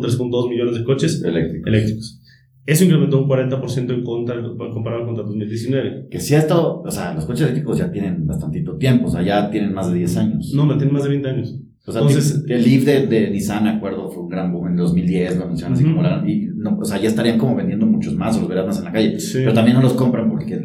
3.2 0.02 0.50
millones 0.50 0.80
de 0.80 0.84
coches 0.84 1.24
eléctricos. 1.24 1.68
eléctricos. 1.68 2.23
Eso 2.66 2.86
incrementó 2.86 3.22
un 3.22 3.28
40% 3.28 3.94
en 3.94 4.04
contra, 4.04 4.36
comparado 4.72 5.06
con 5.06 5.16
2019. 5.16 6.08
Que 6.10 6.20
sí 6.20 6.34
ha 6.36 6.40
estado, 6.40 6.82
o 6.82 6.92
sea, 6.92 7.14
los 7.14 7.26
coches 7.26 7.42
eléctricos 7.42 7.78
ya 7.78 7.92
tienen 7.92 8.26
bastantito 8.26 8.78
tiempo, 8.78 9.08
o 9.08 9.10
sea, 9.10 9.22
ya 9.22 9.50
tienen 9.52 9.74
más 9.74 9.92
de 9.92 9.98
10 9.98 10.18
años. 10.18 10.54
No, 10.56 10.66
tienen 10.78 10.94
más 10.94 11.04
de 11.04 11.10
20 11.10 11.30
años. 11.30 11.60
O 11.86 11.92
sea, 11.92 12.02
Entonces, 12.02 12.46
el 12.48 12.64
Leaf 12.64 12.86
de, 12.86 13.08
de 13.08 13.30
Nissan, 13.30 13.68
acuerdo, 13.68 14.10
fue 14.10 14.24
un 14.24 14.30
gran 14.30 14.54
boom 14.54 14.68
en 14.68 14.78
2010, 14.78 15.38
lo 15.38 15.48
mencionan 15.48 15.74
así 15.74 15.84
uh 15.84 15.88
-huh. 15.88 15.92
como 15.92 16.04
la, 16.04 16.24
y 16.26 16.48
no, 16.56 16.78
o 16.80 16.86
sea, 16.86 16.98
ya 16.98 17.10
estarían 17.10 17.38
como 17.38 17.56
vendiendo 17.58 17.86
muchos 17.86 18.16
más 18.16 18.38
o 18.38 18.40
los 18.40 18.48
verás 18.50 18.66
más 18.66 18.78
en 18.80 18.86
la 18.86 18.94
calle. 18.94 19.20
Sí. 19.20 19.40
Pero 19.40 19.54
también 19.54 19.76
no 19.76 19.84
los 19.84 19.94
compran 19.94 20.30
porque, 20.30 20.62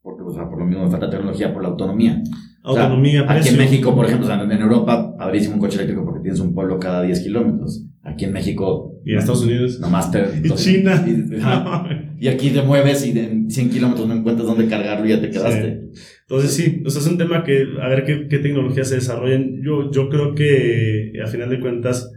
porque 0.00 0.22
o 0.22 0.30
sea, 0.30 0.48
por 0.48 0.58
lo 0.58 0.64
mismo 0.64 0.84
me 0.84 0.90
falta 0.90 1.10
tecnología, 1.10 1.52
por 1.52 1.62
la 1.62 1.68
autonomía. 1.68 2.22
Autonomía, 2.62 3.24
o 3.24 3.26
sea, 3.26 3.36
Aquí 3.36 3.48
en 3.50 3.58
México, 3.58 3.94
por 3.94 4.06
ejemplo, 4.06 4.26
o 4.26 4.30
sea, 4.30 4.42
en 4.42 4.50
Europa, 4.52 5.14
habrísimo 5.18 5.54
un 5.56 5.60
coche 5.60 5.76
eléctrico 5.76 6.06
tienes 6.28 6.40
un 6.40 6.54
pueblo 6.54 6.78
cada 6.78 7.02
10 7.02 7.20
kilómetros. 7.20 7.86
Aquí 8.02 8.26
en 8.26 8.32
México. 8.32 9.00
Y 9.04 9.12
en 9.12 9.18
Estados 9.18 9.44
Unidos. 9.44 9.80
Nomás 9.80 10.10
te. 10.10 10.24
Y 10.44 10.50
China. 10.50 11.04
Y, 11.06 12.20
y, 12.24 12.28
aquí 12.28 12.50
te 12.50 12.62
mueves 12.62 13.06
y 13.06 13.18
en 13.18 13.50
100 13.50 13.70
kilómetros 13.70 14.06
no 14.06 14.14
encuentras 14.14 14.46
dónde 14.46 14.66
cargarlo 14.66 15.06
y 15.06 15.10
ya 15.10 15.20
te 15.20 15.30
quedaste. 15.30 15.90
Sí. 15.92 16.02
Entonces, 16.28 16.52
sí, 16.52 16.82
o 16.84 16.90
sea, 16.90 17.00
es 17.00 17.08
un 17.08 17.16
tema 17.16 17.42
que, 17.42 17.64
a 17.80 17.88
ver 17.88 18.04
qué, 18.04 18.28
qué 18.28 18.38
tecnologías 18.38 18.88
se 18.88 18.96
desarrollan. 18.96 19.62
Yo, 19.62 19.90
yo 19.90 20.10
creo 20.10 20.34
que, 20.34 21.12
a 21.24 21.26
final 21.26 21.48
de 21.48 21.60
cuentas, 21.60 22.12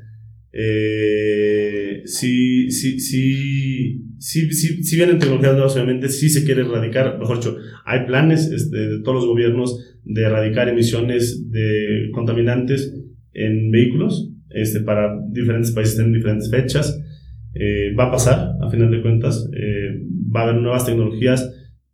eh, 0.51 2.01
sí, 2.03 2.69
sí, 2.69 2.99
sí, 2.99 4.01
sí, 4.19 4.51
sí, 4.51 4.83
sí 4.83 4.95
vienen 4.97 5.19
tecnologías 5.19 5.53
nuevas, 5.53 5.75
obviamente, 5.75 6.09
sí 6.09 6.29
se 6.29 6.43
quiere 6.43 6.61
erradicar, 6.61 7.17
mejor 7.17 7.37
dicho, 7.37 7.55
hay 7.85 8.05
planes 8.05 8.51
este, 8.51 8.77
de 8.77 9.01
todos 9.01 9.15
los 9.15 9.25
gobiernos 9.27 9.97
de 10.03 10.23
erradicar 10.23 10.67
emisiones 10.67 11.49
de 11.49 12.09
contaminantes 12.13 12.93
en 13.33 13.71
vehículos, 13.71 14.31
este, 14.49 14.81
para 14.81 15.19
diferentes 15.29 15.71
países 15.71 15.99
en 15.99 16.13
diferentes 16.13 16.49
fechas. 16.49 16.99
Eh, 17.53 17.93
va 17.99 18.05
a 18.05 18.11
pasar, 18.11 18.53
a 18.61 18.69
final 18.69 18.91
de 18.91 19.01
cuentas, 19.01 19.49
eh, 19.53 20.01
va 20.33 20.41
a 20.41 20.43
haber 20.43 20.61
nuevas 20.61 20.85
tecnologías, 20.85 21.53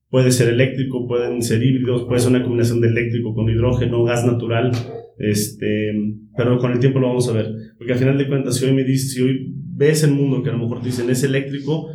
puede 0.10 0.32
ser 0.32 0.50
eléctrico, 0.50 1.08
pueden 1.08 1.42
ser 1.42 1.64
híbridos, 1.64 2.06
puede 2.06 2.20
ser 2.20 2.30
una 2.32 2.44
combinación 2.44 2.80
de 2.80 2.90
eléctrico 2.90 3.34
con 3.34 3.50
hidrógeno, 3.50 4.04
gas 4.04 4.26
natural, 4.26 4.72
este, 5.18 5.92
pero 6.36 6.60
con 6.60 6.72
el 6.72 6.80
tiempo 6.80 7.00
lo 7.00 7.08
vamos 7.08 7.28
a 7.28 7.34
ver, 7.34 7.52
porque 7.78 7.94
al 7.94 8.00
final 8.00 8.18
de 8.18 8.28
cuentas, 8.28 8.56
si 8.56 8.66
hoy 8.66 8.74
me 8.74 8.84
dices, 8.84 9.14
si 9.14 9.22
hoy 9.22 9.52
ves 9.78 10.04
el 10.04 10.12
mundo 10.12 10.44
que 10.44 10.50
a 10.50 10.54
lo 10.54 10.60
mejor 10.60 10.80
te 10.80 10.88
dicen 10.88 11.10
es 11.10 11.24
eléctrico, 11.24 11.90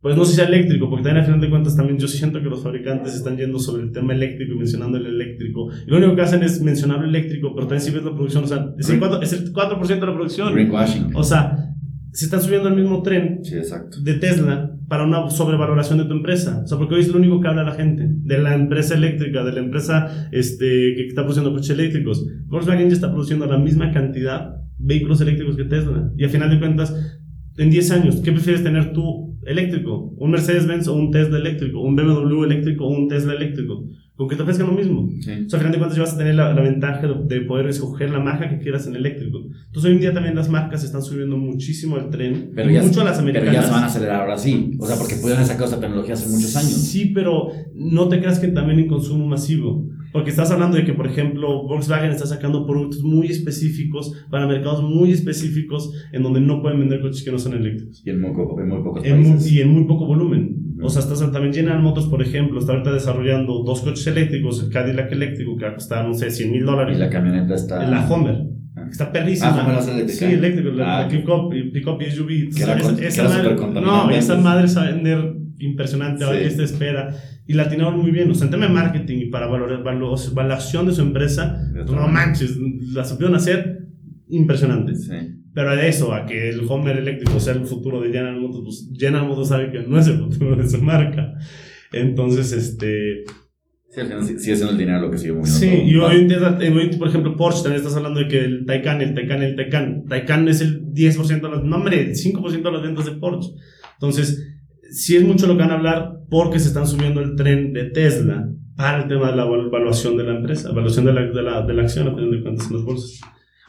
pues 0.00 0.16
no 0.16 0.24
sé 0.24 0.30
si 0.30 0.36
sea 0.36 0.46
eléctrico, 0.46 0.88
porque 0.88 1.02
también 1.02 1.22
al 1.22 1.26
final 1.26 1.40
de 1.40 1.50
cuentas 1.50 1.76
también 1.76 1.98
yo 1.98 2.06
siento 2.06 2.40
que 2.40 2.48
los 2.48 2.62
fabricantes 2.62 3.14
están 3.14 3.36
yendo 3.36 3.58
sobre 3.58 3.82
el 3.82 3.90
tema 3.90 4.14
eléctrico 4.14 4.54
y 4.54 4.56
mencionando 4.56 4.96
el 4.96 5.06
eléctrico. 5.06 5.70
Y 5.86 5.90
lo 5.90 5.96
único 5.96 6.14
que 6.14 6.22
hacen 6.22 6.42
es 6.44 6.62
mencionar 6.62 7.02
el 7.02 7.08
eléctrico, 7.08 7.52
pero 7.54 7.66
también 7.66 7.80
si 7.80 7.90
ves 7.90 8.04
la 8.04 8.14
producción, 8.14 8.44
o 8.44 8.46
sea, 8.46 8.74
es 8.78 8.88
el 8.90 9.00
4%, 9.00 9.22
es 9.22 9.32
el 9.32 9.52
4 9.52 9.86
de 9.86 9.94
la 9.96 10.14
producción. 10.14 10.54
Greenwashing. 10.54 11.16
O 11.16 11.24
sea, 11.24 11.74
se 12.12 12.24
están 12.26 12.40
subiendo 12.40 12.68
al 12.68 12.76
mismo 12.76 13.02
tren 13.02 13.40
Sí, 13.42 13.56
de 14.02 14.14
Tesla 14.14 14.72
para 14.88 15.04
una 15.04 15.28
sobrevaloración 15.30 15.98
de 15.98 16.04
tu 16.04 16.12
empresa. 16.12 16.62
O 16.64 16.66
sea, 16.66 16.78
porque 16.78 16.94
hoy 16.94 17.00
es 17.00 17.08
lo 17.08 17.18
único 17.18 17.40
que 17.40 17.48
habla 17.48 17.64
la 17.64 17.74
gente, 17.74 18.06
de 18.08 18.38
la 18.38 18.54
empresa 18.54 18.94
eléctrica, 18.94 19.44
de 19.44 19.52
la 19.52 19.60
empresa 19.60 20.28
este, 20.32 20.94
que 20.96 21.06
está 21.08 21.22
produciendo 21.22 21.52
coches 21.52 21.70
eléctricos. 21.70 22.24
Volkswagen 22.46 22.88
ya 22.88 22.94
está 22.94 23.10
produciendo 23.10 23.46
la 23.46 23.58
misma 23.58 23.90
cantidad 23.92 24.50
de 24.50 24.68
vehículos 24.78 25.20
eléctricos 25.20 25.56
que 25.56 25.64
Tesla. 25.64 26.10
Y 26.16 26.24
a 26.24 26.28
final 26.28 26.50
de 26.50 26.58
cuentas, 26.58 26.94
en 27.58 27.70
10 27.70 27.90
años, 27.90 28.16
¿qué 28.24 28.32
prefieres 28.32 28.62
tener 28.62 28.92
tú 28.92 29.37
eléctrico? 29.48 30.14
¿Un 30.16 30.30
Mercedes-Benz 30.30 30.88
o 30.88 30.94
un 30.94 31.10
Tesla 31.10 31.38
eléctrico? 31.38 31.80
¿Un 31.80 31.96
BMW 31.96 32.44
eléctrico 32.44 32.84
o 32.86 32.90
un 32.90 33.08
Tesla 33.08 33.34
eléctrico? 33.34 33.84
Con 34.18 34.28
que 34.28 34.34
te 34.36 34.42
ofrezcan 34.42 34.66
lo 34.66 34.72
mismo. 34.72 35.08
Sí. 35.20 35.30
O 35.46 35.48
sea, 35.48 35.58
al 35.58 35.60
final 35.60 35.72
de 35.72 35.78
cuentas, 35.78 35.96
ya 35.96 36.02
vas 36.02 36.14
a 36.14 36.18
tener 36.18 36.34
la, 36.34 36.52
la 36.52 36.60
ventaja 36.60 37.06
de, 37.06 37.14
de 37.34 37.40
poder 37.46 37.68
escoger 37.68 38.10
la 38.10 38.18
marca 38.18 38.50
que 38.50 38.58
quieras 38.58 38.86
en 38.88 38.96
eléctrico. 38.96 39.38
Entonces, 39.66 39.84
hoy 39.88 39.92
en 39.94 40.00
día 40.00 40.12
también 40.12 40.34
las 40.34 40.48
marcas 40.50 40.82
están 40.82 41.02
subiendo 41.02 41.36
muchísimo 41.38 41.94
al 41.96 42.10
tren. 42.10 42.50
Pero 42.54 42.68
y 42.70 42.74
ya, 42.74 42.82
mucho 42.82 43.00
a 43.00 43.04
las 43.04 43.18
pero 43.18 43.30
americanas. 43.30 43.54
ya 43.54 43.62
se 43.62 43.70
van 43.70 43.82
a 43.84 43.86
acelerar 43.86 44.20
ahora 44.22 44.36
sí. 44.36 44.72
O 44.80 44.86
sea, 44.86 44.96
porque 44.96 45.14
pudieron 45.22 45.44
sacado 45.46 45.66
esta 45.66 45.80
tecnología 45.80 46.14
hace 46.14 46.28
muchos 46.28 46.54
años. 46.56 46.72
Sí, 46.72 47.12
pero 47.14 47.46
no 47.74 48.08
te 48.08 48.18
creas 48.18 48.40
que 48.40 48.48
también 48.48 48.80
en 48.80 48.88
consumo 48.88 49.24
masivo. 49.26 49.86
Porque 50.12 50.30
estás 50.30 50.50
hablando 50.50 50.76
de 50.78 50.84
que, 50.84 50.94
por 50.94 51.06
ejemplo, 51.06 51.64
Volkswagen 51.68 52.10
está 52.10 52.26
sacando 52.26 52.66
productos 52.66 53.02
muy 53.04 53.26
específicos 53.28 54.12
para 54.30 54.46
mercados 54.48 54.82
muy 54.82 55.12
específicos 55.12 55.92
en 56.12 56.22
donde 56.22 56.40
no 56.40 56.60
pueden 56.62 56.80
vender 56.80 57.00
coches 57.02 57.22
que 57.22 57.30
no 57.30 57.38
son 57.38 57.52
eléctricos. 57.52 58.02
Y 58.04 58.10
en 58.10 58.20
muy, 58.20 58.32
poco- 58.34 58.60
en 58.60 58.68
muy 58.68 58.82
pocos 58.82 59.04
En 59.04 59.20
muy- 59.20 59.30
países. 59.32 59.52
y 59.52 59.60
en 59.60 59.68
muy 59.68 59.84
poco 59.84 60.06
volumen. 60.06 60.56
O 60.80 60.88
sea, 60.88 61.02
estás, 61.02 61.18
también 61.32 61.52
General 61.52 61.80
Motors, 61.82 62.06
por 62.06 62.22
ejemplo, 62.22 62.60
está 62.60 62.72
ahorita 62.72 62.92
desarrollando 62.92 63.62
dos 63.64 63.80
coches 63.80 64.06
eléctricos, 64.06 64.62
el 64.62 64.70
Cadillac 64.70 65.10
eléctrico, 65.12 65.56
que 65.56 65.64
va 65.64 65.70
a 65.72 65.74
costar, 65.74 66.06
no 66.06 66.14
sé, 66.14 66.30
100 66.30 66.52
mil 66.52 66.60
Y 66.62 66.64
dólares. 66.64 66.98
la 66.98 67.10
camioneta 67.10 67.54
está. 67.54 67.82
La 67.88 68.08
Homer. 68.08 68.44
Ah. 68.76 68.86
Está 68.90 69.10
perrísima. 69.10 69.50
Ah, 69.56 69.62
Homer 69.64 69.76
a 69.78 69.82
ser 69.82 69.94
eléctrica. 69.94 70.26
Sí, 70.28 70.32
eléctrico. 70.34 70.70
La, 70.70 71.00
Ah. 71.00 71.08
pick-up 71.08 71.52
y, 71.52 72.06
y 72.06 72.10
SUV. 72.10 72.30
Era 72.62 72.74
Esa- 72.76 73.56
con- 73.56 73.74
madre- 73.74 73.80
No, 73.80 74.10
esa 74.10 74.36
madre 74.36 74.68
a 74.76 74.84
vender 74.84 75.34
impresionante. 75.58 76.24
Ahora 76.24 76.36
Sí. 76.36 76.42
que 76.44 76.48
esta 76.48 76.62
espera. 76.62 77.14
Y 77.46 77.54
la 77.54 77.64
atinaron 77.64 77.98
muy 77.98 78.10
bien. 78.10 78.30
O 78.30 78.34
sea, 78.34 78.44
en 78.44 78.50
tema 78.52 78.66
de 78.66 78.72
marketing 78.72 79.18
y 79.18 79.26
para 79.30 79.46
valorar, 79.46 79.82
valo- 79.82 80.14
evaluación 80.30 80.86
de 80.86 80.92
su 80.92 81.00
empresa, 81.02 81.58
pues, 81.74 81.90
no 81.90 82.06
manches, 82.06 82.56
la 82.92 83.04
supieron 83.04 83.34
hacer 83.34 83.86
impresionante. 84.28 84.94
Sí. 84.94 85.12
Pero 85.58 85.74
de 85.74 85.88
eso, 85.88 86.14
a 86.14 86.24
que 86.24 86.50
el 86.50 86.60
Homer 86.68 86.98
eléctrico 86.98 87.40
sea 87.40 87.54
el 87.54 87.64
futuro 87.66 88.00
de 88.00 88.08
General 88.12 88.38
Motors, 88.40 88.62
pues 88.64 88.90
General 88.96 89.26
Motors 89.26 89.48
sabe 89.48 89.72
que 89.72 89.80
no 89.80 89.98
es 89.98 90.06
el 90.06 90.18
futuro 90.18 90.54
de 90.54 90.68
su 90.68 90.80
marca. 90.80 91.34
Entonces, 91.92 92.52
este. 92.52 93.24
Sí, 93.90 94.00
al 94.00 94.06
final 94.06 94.24
sí- 94.24 94.38
siendo 94.38 94.70
el 94.70 94.78
dinero 94.78 95.00
lo 95.00 95.10
que 95.10 95.18
sigue 95.18 95.32
moviendo. 95.32 95.58
Sí, 95.58 95.66
todo. 95.68 95.82
y 95.82 95.96
hoy 95.96 96.20
en 96.20 96.28
día, 96.28 96.58
eh, 96.60 96.70
hoy, 96.72 96.96
por 96.96 97.08
ejemplo, 97.08 97.34
Porsche 97.36 97.62
también 97.62 97.80
estás 97.82 97.96
hablando 97.96 98.20
de 98.20 98.28
que 98.28 98.38
el 98.44 98.66
Taycan, 98.66 99.00
el 99.00 99.14
Taycan, 99.14 99.42
el 99.42 99.56
Taycan. 99.56 100.04
Taycan 100.04 100.46
es 100.48 100.60
el 100.60 100.84
10% 100.92 101.48
de 101.48 101.54
las. 101.56 101.64
No, 101.64 101.76
hombre, 101.76 102.02
el 102.02 102.14
5% 102.14 102.62
de 102.70 102.72
las 102.76 102.82
ventas 102.82 103.06
de 103.06 103.12
Porsche. 103.12 103.50
Entonces, 103.94 104.46
sí 104.92 105.16
es 105.16 105.24
mucho 105.24 105.46
lo 105.48 105.54
que 105.56 105.62
van 105.62 105.72
a 105.72 105.74
hablar 105.74 106.20
porque 106.30 106.60
se 106.60 106.68
están 106.68 106.86
subiendo 106.86 107.20
el 107.20 107.34
tren 107.34 107.72
de 107.72 107.84
Tesla 107.86 108.48
para 108.76 109.02
el 109.02 109.08
tema 109.08 109.30
de 109.32 109.36
la 109.36 109.44
val- 109.44 109.66
evaluación 109.66 110.16
de 110.16 110.22
la 110.22 110.36
empresa, 110.36 110.70
evaluación 110.70 111.04
de 111.06 111.12
la, 111.14 111.22
de 111.22 111.42
la, 111.42 111.62
de 111.66 111.74
la 111.74 111.82
acción, 111.82 112.06
a 112.08 112.14
final 112.14 112.30
de 112.30 112.42
cuentas, 112.42 112.68
en 112.70 112.76
las 112.76 112.84
bolsas. 112.84 113.20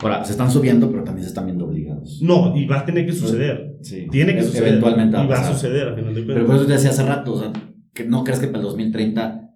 Ahora, 0.01 0.24
se 0.24 0.32
están 0.32 0.50
subiendo, 0.50 0.89
pero 0.91 1.03
también 1.03 1.24
se 1.24 1.29
están 1.29 1.46
viendo 1.46 1.65
obligados. 1.65 2.20
No, 2.22 2.56
y 2.56 2.65
va 2.65 2.79
a 2.79 2.86
tener 2.86 3.06
que 3.06 3.12
suceder. 3.13 3.77
Sí. 3.82 4.08
Tiene 4.10 4.34
que 4.36 4.44
suceder. 4.44 4.70
Eventualmente 4.70 5.18
Y 5.24 5.27
va 5.27 5.39
a 5.41 5.44
suceder, 5.53 5.89
a 5.89 5.96
final 5.96 6.15
de 6.15 6.22
Pero 6.24 6.46
por 6.46 6.56
eso 6.56 6.65
te 6.65 6.74
decía 6.74 6.89
hace 6.91 7.03
rato, 7.06 7.34
o 7.34 7.39
sea, 7.39 7.51
que 7.94 8.06
no 8.06 8.24
crees 8.24 8.39
que 8.39 8.48
para 8.48 8.60
el 8.60 8.63
2030 8.65 9.50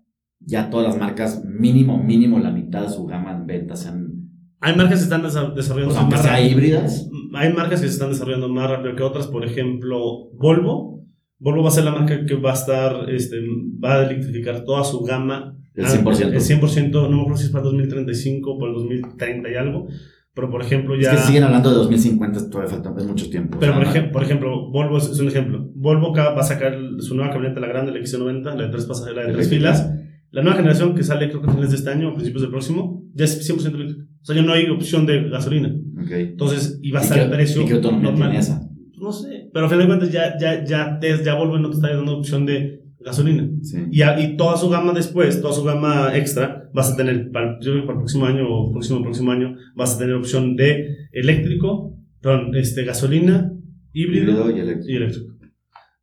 ya 0.46 0.70
todas 0.70 0.88
las 0.88 0.98
marcas, 0.98 1.44
mínimo, 1.46 2.04
mínimo 2.04 2.40
la 2.40 2.52
mitad 2.52 2.82
de 2.84 2.90
su 2.90 3.06
gama 3.06 3.32
en 3.32 3.46
ventas 3.48 3.82
sean, 3.84 4.30
Hay 4.60 4.76
marcas 4.76 5.00
que 5.00 5.04
están 5.04 5.24
desa- 5.24 5.52
o 5.52 5.56
desarrollando 5.56 5.96
más 6.10 6.22
sea 6.22 6.32
rápido. 6.34 6.50
híbridas. 6.52 7.10
Hay 7.36 7.54
marcas 7.54 7.80
que 7.82 7.88
se 7.88 7.94
están 7.94 8.10
desarrollando 8.10 8.50
más 8.50 8.70
rápido 8.70 8.96
que 8.96 9.04
otras, 9.04 9.28
por 9.28 9.46
ejemplo, 9.46 10.30
Volvo. 10.34 11.06
Volvo 11.40 11.64
va 11.64 11.70
a 11.70 11.72
ser 11.72 11.84
la 11.86 11.92
marca 11.92 12.26
que 12.26 12.36
va 12.36 12.52
a 12.52 12.54
estar, 12.56 13.10
este, 13.10 13.38
va 13.84 13.96
a 13.96 14.04
electrificar 14.06 14.64
toda 14.66 14.84
su 14.84 15.02
gama. 15.04 15.58
El 15.74 15.86
Ah, 15.86 15.90
100%. 15.90 16.34
El 16.34 16.42
100%, 16.42 17.10
no 17.10 17.16
me 17.18 17.22
acuerdo 17.22 17.38
si 17.38 17.46
es 17.46 17.50
para 17.52 17.64
el 17.64 17.72
2035 17.72 18.52
o 18.54 18.60
para 18.60 18.72
el 18.72 18.78
2030 18.78 19.50
y 19.50 19.56
algo. 19.56 19.88
Pero, 20.36 20.50
por 20.50 20.62
ejemplo, 20.62 20.96
ya... 21.00 21.14
Es 21.14 21.22
que 21.22 21.28
siguen 21.28 21.44
hablando 21.44 21.70
de 21.70 21.76
2050, 21.76 22.50
todavía 22.50 22.72
falta 22.72 22.94
es 22.98 23.06
mucho 23.06 23.30
tiempo. 23.30 23.58
o 23.58 23.60
Pero, 23.60 23.74
sea, 23.74 24.12
por, 24.12 24.24
ejemplo, 24.24 24.72
Volvo 24.72 24.98
es, 24.98 25.20
un 25.20 25.28
ejemplo. 25.28 25.70
Volvo 25.76 26.14
va 26.14 26.40
a 26.40 26.44
sacar 26.44 26.76
su 27.00 27.16
nueva 27.16 27.32
camioneta, 27.32 27.60
la 27.60 27.68
grande, 27.68 27.92
la 27.92 28.00
X90, 28.00 28.44
la 28.44 28.64
de 28.64 28.70
tres 28.70 28.88
la 29.16 29.26
de 29.28 29.34
tres 29.34 29.50
filas. 29.50 29.92
La 30.32 30.42
nueva 30.42 30.58
generación 30.58 30.96
que 30.96 31.04
sale 31.04 31.30
creo 31.30 31.42
que 31.42 31.48
a 31.48 31.52
finales 31.52 31.70
de 31.70 31.78
este 31.78 31.92
año 31.92 32.10
o 32.10 32.14
principios 32.16 32.42
del 32.42 32.50
próximo, 32.50 33.04
ya 33.14 33.26
es 33.26 33.48
100% 33.48 33.76
eléctrica. 33.76 34.04
O 34.20 34.26
sea, 34.26 34.36
ya 34.36 34.42
no 34.42 34.54
hay 34.54 34.68
opción 34.70 35.06
de 35.06 35.30
gasolina. 35.30 35.76
Ok. 36.02 36.12
Entonces, 36.12 36.80
y 36.82 36.90
va 36.90 37.00
a 37.00 37.04
¿Y 37.04 37.06
estar 37.06 37.20
el 37.20 37.30
precio 37.30 37.62
¿Y 37.62 37.66
qué 37.66 37.74
autonomía 37.74 38.10
normal. 38.10 38.30
tiene 38.30 38.40
esa? 38.40 38.68
No 38.98 39.12
sé, 39.12 39.50
pero 39.54 39.68
a 39.68 39.70
final 39.70 39.82
de 39.82 39.88
cuentas 39.88 40.12
ya, 40.12 40.36
ya, 40.40 40.64
ya, 40.64 41.00
ya 41.00 41.36
Volvo 41.36 41.60
no 41.60 41.70
te 41.70 41.76
está 41.76 41.94
dando 41.94 42.18
opción 42.18 42.48
de 42.48 42.83
gasolina. 43.06 43.50
Sí. 43.62 43.78
Y, 43.92 44.02
a- 44.02 44.20
y 44.20 44.38
toda 44.38 44.58
su 44.58 44.70
gama 44.70 44.94
después, 44.94 45.42
toda 45.42 45.54
su 45.54 45.64
gama 45.64 46.16
extra, 46.18 46.70
vas 46.74 46.92
a 46.92 46.96
tener, 46.96 47.32
para, 47.32 47.60
yo 47.60 47.72
creo 47.72 47.82
que 47.82 47.88
para 47.88 47.94
el 48.00 48.04
próximo 48.04 48.26
año 48.26 48.44
o 48.50 48.72
próximo, 48.72 49.02
próximo 49.02 49.32
año, 49.32 49.56
vas 49.76 49.96
a 49.96 50.00
tener 50.00 50.16
opción 50.16 50.56
de 50.56 50.96
eléctrico, 51.12 51.98
perdón, 52.22 52.56
este, 52.56 52.84
gasolina, 52.84 53.52
híbrido, 53.94 54.32
Híbrido 54.50 54.58
y 54.58 54.60
eléctrico. 54.60 54.92
y 54.92 54.96
eléctrico. 54.96 55.34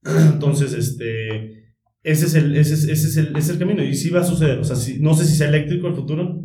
Entonces, 0.32 0.72
este, 0.74 1.74
ese 2.02 2.26
es 2.26 2.34
el, 2.34 2.56
ese 2.56 2.74
es, 2.74 2.84
ese 2.84 3.08
es 3.08 3.16
el, 3.16 3.26
ese 3.28 3.38
es 3.38 3.50
el 3.50 3.58
camino 3.58 3.82
y 3.82 3.94
sí 3.94 4.10
va 4.10 4.20
a 4.20 4.24
suceder. 4.24 4.58
O 4.58 4.64
sea, 4.64 4.76
sí- 4.76 4.98
no 5.00 5.14
sé 5.14 5.24
si 5.24 5.34
sea 5.36 5.48
eléctrico 5.48 5.88
el 5.88 5.94
futuro, 5.94 6.42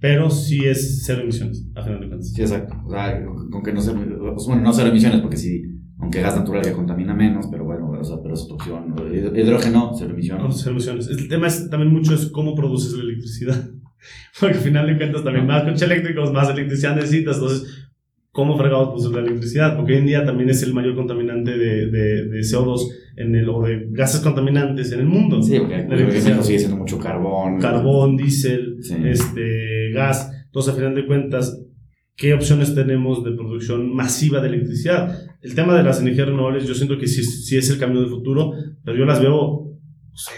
pero 0.00 0.30
sí 0.30 0.64
es 0.64 1.02
cero 1.06 1.22
emisiones, 1.22 1.66
a 1.74 1.82
final 1.82 2.00
de 2.00 2.08
cuentas. 2.08 2.32
Sí, 2.32 2.42
exacto. 2.42 2.74
O 2.86 2.90
sea, 2.90 3.22
con 3.50 3.62
que 3.62 3.72
no 3.72 3.80
se, 3.80 3.92
pues, 3.92 4.46
bueno, 4.46 4.62
no 4.62 4.72
cero 4.72 4.88
emisiones, 4.90 5.20
porque 5.20 5.36
sí, 5.36 5.62
aunque 5.98 6.20
gas 6.20 6.36
natural 6.36 6.62
ya 6.62 6.72
contamina 6.74 7.14
menos, 7.14 7.46
pero 7.50 7.64
bueno, 7.64 7.95
sea, 8.06 8.16
pero 8.22 8.34
es 8.34 8.42
otra 8.44 8.56
opción. 8.56 8.94
Hidrógeno, 9.36 9.90
emisiones. 10.00 10.56
cero 10.58 10.70
emisiones. 10.72 11.08
El 11.08 11.28
tema 11.28 11.46
es 11.48 11.68
también 11.70 11.92
mucho 11.92 12.14
es 12.14 12.26
cómo 12.26 12.54
produces 12.54 12.92
la 12.94 13.02
electricidad. 13.04 13.68
Porque 14.40 14.56
al 14.58 14.62
final 14.62 14.86
de 14.86 14.96
cuentas 14.96 15.24
también 15.24 15.46
más 15.46 15.64
coches 15.64 15.82
eléctricos, 15.82 16.32
más 16.32 16.48
electricidad 16.50 16.94
necesitas. 16.94 17.36
Entonces, 17.36 17.88
¿cómo 18.30 18.56
fregados 18.56 18.88
produces 18.90 19.12
la 19.12 19.20
electricidad? 19.20 19.76
Porque 19.76 19.92
hoy 19.94 19.98
en 20.00 20.06
día 20.06 20.24
también 20.24 20.50
es 20.50 20.62
el 20.62 20.72
mayor 20.74 20.94
contaminante 20.94 21.56
de, 21.56 21.86
de, 21.90 22.24
de 22.28 22.38
CO2 22.40 22.80
en 23.16 23.34
el, 23.34 23.48
o 23.48 23.62
de 23.62 23.86
gases 23.90 24.20
contaminantes 24.20 24.92
en 24.92 25.00
el 25.00 25.06
mundo. 25.06 25.42
Sí, 25.42 25.58
porque 25.58 25.78
La 25.88 25.94
electricidad. 25.94 26.42
sigue 26.42 26.58
siendo 26.58 26.76
mucho 26.76 26.98
carbón. 26.98 27.58
Carbón, 27.58 28.16
diésel, 28.16 28.76
Sí. 28.82 28.94
este, 29.04 29.90
gas. 29.92 30.30
Entonces, 30.44 30.72
al 30.74 30.78
final 30.78 30.94
de 30.94 31.06
cuentas, 31.06 31.60
¿qué 32.16 32.34
opciones 32.34 32.74
tenemos 32.74 33.22
de 33.24 33.32
producción 33.32 33.94
masiva 33.94 34.40
de 34.40 34.48
electricidad? 34.48 35.16
El 35.42 35.54
tema 35.54 35.76
de 35.76 35.82
las 35.82 36.00
energías 36.00 36.28
renovables, 36.28 36.66
yo 36.66 36.74
siento 36.74 36.98
que 36.98 37.06
sí, 37.06 37.22
sí 37.22 37.56
es 37.56 37.68
el 37.70 37.78
camino 37.78 38.00
del 38.00 38.10
futuro, 38.10 38.52
pero 38.84 38.96
yo 38.98 39.04
las 39.04 39.20
veo 39.20 39.62
no 40.10 40.22
sé, 40.22 40.30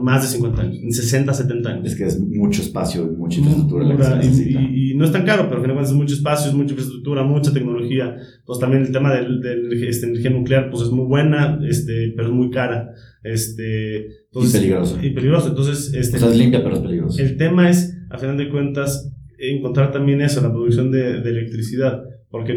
más 0.00 0.22
de 0.22 0.28
50 0.28 0.62
años, 0.62 0.78
en 0.82 0.90
60, 0.90 1.34
70 1.34 1.68
años. 1.68 1.86
Es 1.92 1.94
que 1.94 2.04
es 2.04 2.18
mucho 2.18 2.62
espacio 2.62 3.02
y 3.12 3.16
mucha 3.16 3.36
infraestructura 3.38 3.84
la 3.84 4.18
que 4.20 4.28
se 4.32 4.50
y, 4.50 4.92
y- 4.92 4.94
no 4.96 5.04
es 5.04 5.12
tan 5.12 5.26
caro, 5.26 5.44
pero 5.50 5.56
al 5.60 5.66
final 5.68 5.84
es 5.84 5.92
mucho 5.92 6.14
espacio, 6.14 6.48
es 6.50 6.56
mucha 6.56 6.70
infraestructura, 6.70 7.22
mucha 7.22 7.52
tecnología. 7.52 8.16
Entonces 8.38 8.60
también 8.60 8.82
el 8.84 8.92
tema 8.92 9.12
de 9.12 9.20
de 9.40 9.88
este, 9.90 10.06
energía 10.06 10.30
nuclear 10.30 10.70
pues 10.70 10.84
es 10.84 10.90
muy 10.90 11.04
buena, 11.06 11.58
este, 11.68 12.14
pero 12.16 12.28
es 12.28 12.34
muy 12.34 12.48
cara. 12.50 12.88
Este, 13.22 14.06
entonces, 14.26 14.54
Y 14.54 14.58
peligroso. 14.58 14.98
Y 15.02 15.10
peligroso. 15.10 15.48
Entonces, 15.48 15.92
este, 15.94 16.16
O 16.16 16.20
sea, 16.20 16.30
es 16.30 16.38
limpia, 16.38 16.62
pero 16.62 16.76
es 16.76 16.80
peligroso. 16.82 17.20
el 17.22 17.36
tema 17.36 17.68
es, 17.68 17.94
a 18.10 18.16
final 18.18 18.38
de 18.38 18.48
cuentas, 18.48 19.12
encontrar 19.50 19.92
también 19.92 20.20
eso, 20.20 20.40
la 20.40 20.52
producción 20.52 20.90
de, 20.90 21.20
de 21.20 21.30
electricidad, 21.30 22.02
porque 22.30 22.54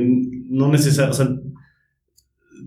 no 0.50 0.72
necesariamente, 0.72 1.24
o 1.24 1.26
sea, 1.26 1.40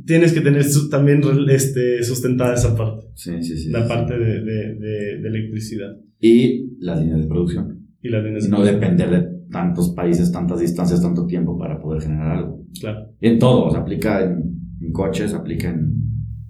tienes 0.06 0.32
que 0.32 0.40
tener 0.40 0.64
también 0.90 1.20
este, 1.48 2.02
sustentada 2.04 2.54
esa 2.54 2.76
parte, 2.76 3.06
Sí, 3.14 3.42
sí, 3.42 3.56
sí. 3.56 3.70
la 3.70 3.86
parte 3.86 4.18
de, 4.18 4.40
de, 4.42 5.28
electricidad 5.28 5.96
Y 6.20 6.76
las 6.80 7.00
líneas 7.00 7.20
de 7.22 7.26
producción. 7.26 7.86
y 8.02 8.08
la 8.08 8.22
tienes 8.22 8.46
Y 8.46 8.50
no 8.50 8.64
depender 8.64 9.10
de 9.10 9.28
tantos 9.50 9.90
países, 9.90 10.30
tantas 10.32 10.60
distancias, 10.60 11.02
tanto 11.02 11.26
tiempo 11.26 11.58
para 11.58 11.80
poder 11.80 12.02
generar 12.02 12.38
algo. 12.38 12.64
Claro. 12.80 13.08
Y 13.20 13.28
en 13.28 13.38
todo, 13.38 13.64
o 13.66 13.70
sea, 13.70 13.80
aplica 13.80 14.24
en, 14.24 14.60
en 14.80 14.92
coches, 14.92 15.34
aplica 15.34 15.70
en, 15.70 15.92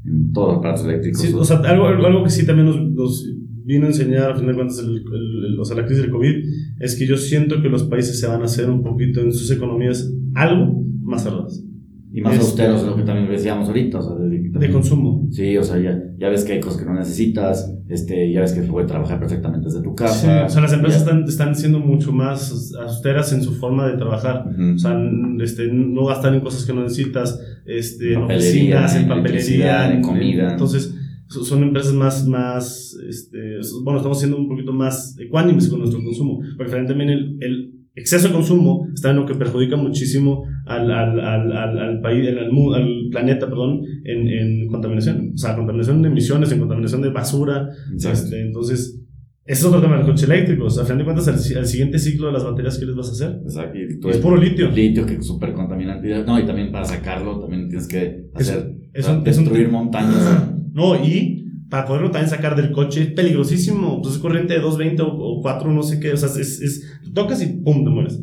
en 0.04 0.32
todos 0.32 0.48
los 0.48 0.58
aparatos 0.58 0.84
eléctricos. 0.84 1.20
Sí, 1.22 1.32
o 1.34 1.44
sea, 1.44 1.56
algo, 1.60 1.86
algo 1.86 2.06
algo 2.06 2.24
que 2.24 2.30
sí 2.30 2.44
también 2.46 2.66
nos, 2.66 2.76
nos 2.92 3.26
vino 3.70 3.84
a 3.86 3.88
enseñar, 3.88 4.30
a 4.30 4.34
final 4.34 4.48
de 4.48 4.54
cuentas, 4.54 4.78
el, 4.80 4.90
el- 4.96 5.44
el- 5.52 5.58
o 5.60 5.64
sea, 5.64 5.76
la 5.76 5.84
crisis 5.86 6.02
del 6.02 6.10
COVID, 6.10 6.34
es 6.80 6.96
que 6.96 7.06
yo 7.06 7.16
siento 7.16 7.62
que 7.62 7.68
los 7.68 7.84
países 7.84 8.18
se 8.20 8.26
van 8.26 8.42
a 8.42 8.44
hacer 8.44 8.68
un 8.70 8.82
poquito 8.82 9.20
en 9.20 9.32
sus 9.32 9.50
economías 9.50 10.12
algo 10.34 10.84
más 11.02 11.22
cerradas, 11.24 11.64
y 12.12 12.20
más 12.22 12.34
es- 12.34 12.40
austeros, 12.40 12.84
lo 12.84 12.96
que 12.96 13.02
también 13.02 13.28
decíamos 13.30 13.68
ahorita. 13.68 13.98
O 13.98 14.02
sea, 14.02 14.14
de, 14.16 14.38
de 14.66 14.70
consumo. 14.72 15.28
Sí, 15.30 15.56
o 15.56 15.62
sea, 15.62 15.78
ya, 15.78 16.02
ya 16.18 16.28
ves 16.28 16.44
que 16.44 16.54
hay 16.54 16.60
cosas 16.60 16.80
que 16.80 16.86
no 16.86 16.94
necesitas, 16.94 17.72
este, 17.88 18.32
ya 18.32 18.40
ves 18.40 18.52
que 18.52 18.62
se 18.62 18.66
puede 18.66 18.86
trabajar 18.86 19.18
perfectamente 19.20 19.66
desde 19.66 19.80
tu 19.82 19.90
Sí, 19.90 19.94
casa. 19.96 20.44
o 20.46 20.48
sea, 20.48 20.60
las 20.62 20.72
empresas 20.72 21.02
están, 21.02 21.24
están 21.24 21.54
siendo 21.54 21.78
mucho 21.78 22.12
más 22.12 22.72
austeras 22.80 23.32
en 23.32 23.42
su 23.42 23.52
forma 23.54 23.86
de 23.88 23.96
trabajar. 23.96 24.44
Ujú. 24.52 24.74
O 24.74 24.78
sea, 24.78 25.00
este, 25.40 25.68
no 25.72 26.06
gastar 26.06 26.34
en 26.34 26.40
cosas 26.40 26.64
que 26.66 26.72
no 26.72 26.82
necesitas, 26.82 27.40
este, 27.66 28.14
en 28.14 28.22
oficinas, 28.22 28.96
en 28.96 29.08
papelería, 29.08 29.86
en 29.90 29.96
en 29.98 30.02
comida. 30.02 30.50
Entonces, 30.52 30.96
son 31.30 31.62
empresas 31.62 31.94
más, 31.94 32.26
más, 32.26 32.96
este, 33.08 33.60
bueno, 33.84 33.98
estamos 33.98 34.18
siendo 34.18 34.36
un 34.36 34.48
poquito 34.48 34.72
más 34.72 35.16
ecuánimes 35.18 35.68
con 35.68 35.78
nuestro 35.78 36.02
consumo. 36.02 36.40
Porque 36.56 36.72
también 36.72 37.10
el, 37.10 37.36
el 37.40 37.72
exceso 37.94 38.28
de 38.28 38.34
consumo 38.34 38.88
está 38.92 39.10
en 39.10 39.16
lo 39.16 39.26
que 39.26 39.34
perjudica 39.34 39.76
muchísimo 39.76 40.44
al, 40.66 40.90
al, 40.90 41.20
al, 41.20 41.78
al, 41.78 42.00
país, 42.00 42.28
al, 42.28 42.38
al, 42.38 43.08
planeta, 43.10 43.48
perdón, 43.48 43.82
en, 44.04 44.28
en, 44.28 44.68
contaminación. 44.68 45.32
O 45.34 45.38
sea, 45.38 45.54
contaminación 45.54 46.02
de 46.02 46.08
emisiones, 46.08 46.50
en 46.50 46.58
contaminación 46.58 47.00
de 47.02 47.10
basura. 47.10 47.68
Este, 47.94 48.42
entonces, 48.42 49.00
ese 49.44 49.60
es 49.60 49.64
otro 49.64 49.80
tema 49.80 49.98
del 49.98 50.06
coche 50.06 50.26
eléctrico. 50.26 50.64
O 50.64 50.70
sea, 50.70 50.82
a 50.82 50.86
fin 50.86 50.98
de 50.98 51.04
cuentas, 51.04 51.28
el, 51.28 51.66
siguiente 51.66 51.98
ciclo 51.98 52.26
de 52.26 52.32
las 52.32 52.44
baterías, 52.44 52.76
¿qué 52.76 52.86
les 52.86 52.96
vas 52.96 53.08
a 53.08 53.12
hacer? 53.12 53.40
Exacto. 53.44 54.10
es 54.10 54.16
puro 54.18 54.36
litio. 54.36 54.68
Litio, 54.70 55.06
que 55.06 55.14
es 55.14 55.26
súper 55.26 55.52
contaminante. 55.52 56.24
No, 56.24 56.40
y 56.40 56.44
también 56.44 56.72
para 56.72 56.84
sacarlo, 56.84 57.38
también 57.38 57.68
tienes 57.68 57.86
que 57.86 58.26
hacer, 58.34 58.74
es, 58.92 59.08
un, 59.08 59.22
destruir 59.22 59.68
montañas. 59.68 60.56
No, 60.72 60.96
y 60.96 61.46
para 61.68 61.86
poderlo 61.86 62.10
también 62.10 62.28
sacar 62.28 62.56
del 62.56 62.72
coche 62.72 63.02
es 63.02 63.08
peligrosísimo. 63.12 64.02
Pues 64.02 64.16
es 64.16 64.20
corriente 64.20 64.54
de 64.54 64.60
220 64.60 65.02
o, 65.02 65.40
4, 65.40 65.72
no 65.72 65.82
sé 65.82 66.00
qué. 66.00 66.12
O 66.12 66.16
sea, 66.16 66.28
es, 66.28 66.60
es, 66.60 67.00
tocas 67.14 67.42
y 67.42 67.46
pum, 67.46 67.84
te 67.84 67.90
mueres. 67.90 68.20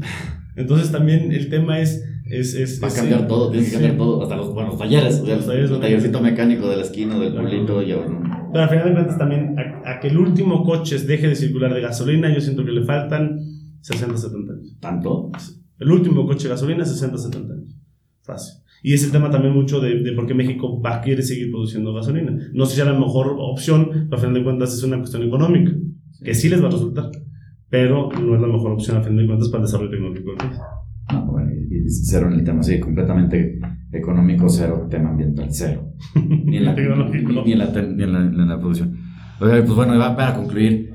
Entonces 0.55 0.91
también 0.91 1.31
el 1.31 1.49
tema 1.49 1.79
es... 1.79 2.03
Es, 2.29 2.55
es, 2.55 2.83
Va 2.83 2.89
a 2.89 2.93
cambiar 2.93 3.25
todo, 3.25 3.49
tienes 3.49 3.69
que 3.69 3.75
cambiar 3.75 3.95
todo, 3.95 4.21
hasta 4.21 4.35
los, 4.35 4.53
bueno, 4.53 4.75
talleres, 4.75 5.21
o 5.21 5.25
sea, 5.25 5.37
los 5.37 5.47
el 5.47 5.79
tallercito 5.79 6.19
mecánico 6.19 6.67
de 6.67 6.75
la 6.75 6.81
esquina, 6.81 7.17
del 7.17 7.33
pueblito, 7.33 7.81
y 7.81 7.93
ahora 7.93 8.49
Pero 8.51 8.63
al 8.65 8.69
final 8.69 8.85
de 8.85 8.93
cuentas 8.95 9.17
también, 9.17 9.55
a, 9.57 9.97
que 10.01 10.09
el 10.09 10.17
último 10.17 10.65
coche 10.65 10.99
deje 10.99 11.29
de 11.29 11.37
circular 11.37 11.73
de 11.73 11.79
gasolina, 11.79 12.33
yo 12.33 12.41
siento 12.41 12.65
que 12.65 12.73
le 12.73 12.83
faltan 12.83 13.39
60, 13.79 14.17
70 14.17 14.53
años. 14.53 14.77
¿Tanto? 14.81 15.31
El 15.79 15.89
último 15.89 16.27
coche 16.27 16.49
de 16.49 16.55
gasolina, 16.55 16.83
60, 16.83 17.17
70 17.17 17.53
años. 17.53 17.75
Fácil. 18.23 18.61
Y 18.83 18.93
es 18.93 19.03
el 19.03 19.11
tema 19.11 19.29
también 19.29 19.53
mucho 19.53 19.79
de, 19.79 20.01
de, 20.01 20.11
por 20.13 20.27
qué 20.27 20.33
México 20.33 20.81
va 20.81 20.97
a 20.97 21.01
querer 21.01 21.23
seguir 21.23 21.49
produciendo 21.49 21.93
gasolina. 21.93 22.37
No 22.53 22.65
sé 22.65 22.75
si 22.75 22.81
es 22.81 22.87
la 22.87 22.93
mejor 22.93 23.35
opción, 23.39 23.89
pero 23.91 24.13
al 24.13 24.19
final 24.19 24.33
de 24.35 24.43
cuentas 24.43 24.73
es 24.73 24.83
una 24.83 24.97
cuestión 24.97 25.23
económica, 25.23 25.71
que 26.23 26.33
sí 26.33 26.49
les 26.49 26.61
va 26.61 26.67
a 26.67 26.71
resultar, 26.71 27.09
pero 27.69 28.09
no 28.11 28.35
es 28.35 28.41
la 28.41 28.47
mejor 28.47 28.71
opción 28.71 28.97
al 28.97 29.03
final 29.03 29.17
de 29.17 29.27
cuentas 29.27 29.49
para 29.49 29.61
el 29.61 29.65
desarrollo 29.65 29.91
tecnológico 29.91 30.29
del 30.29 30.37
país. 30.37 30.59
No, 31.11 31.25
bueno, 31.25 31.51
y 31.51 31.89
cero 31.89 32.27
en 32.27 32.33
el 32.33 32.43
tema, 32.43 32.63
sí, 32.63 32.79
completamente 32.79 33.59
económico, 33.91 34.49
cero, 34.49 34.87
tema 34.89 35.09
ambiental, 35.09 35.47
cero. 35.49 35.93
Ni 36.15 36.57
en 36.57 36.65
la, 36.65 36.73
ni, 36.73 36.81
en 36.81 36.99
la, 36.99 37.43
ni 37.43 37.51
en 38.03 38.13
la, 38.13 38.19
en 38.19 38.47
la 38.47 38.59
producción. 38.59 38.97
pues 39.39 39.67
bueno, 39.69 39.97
para 40.15 40.35
concluir, 40.35 40.93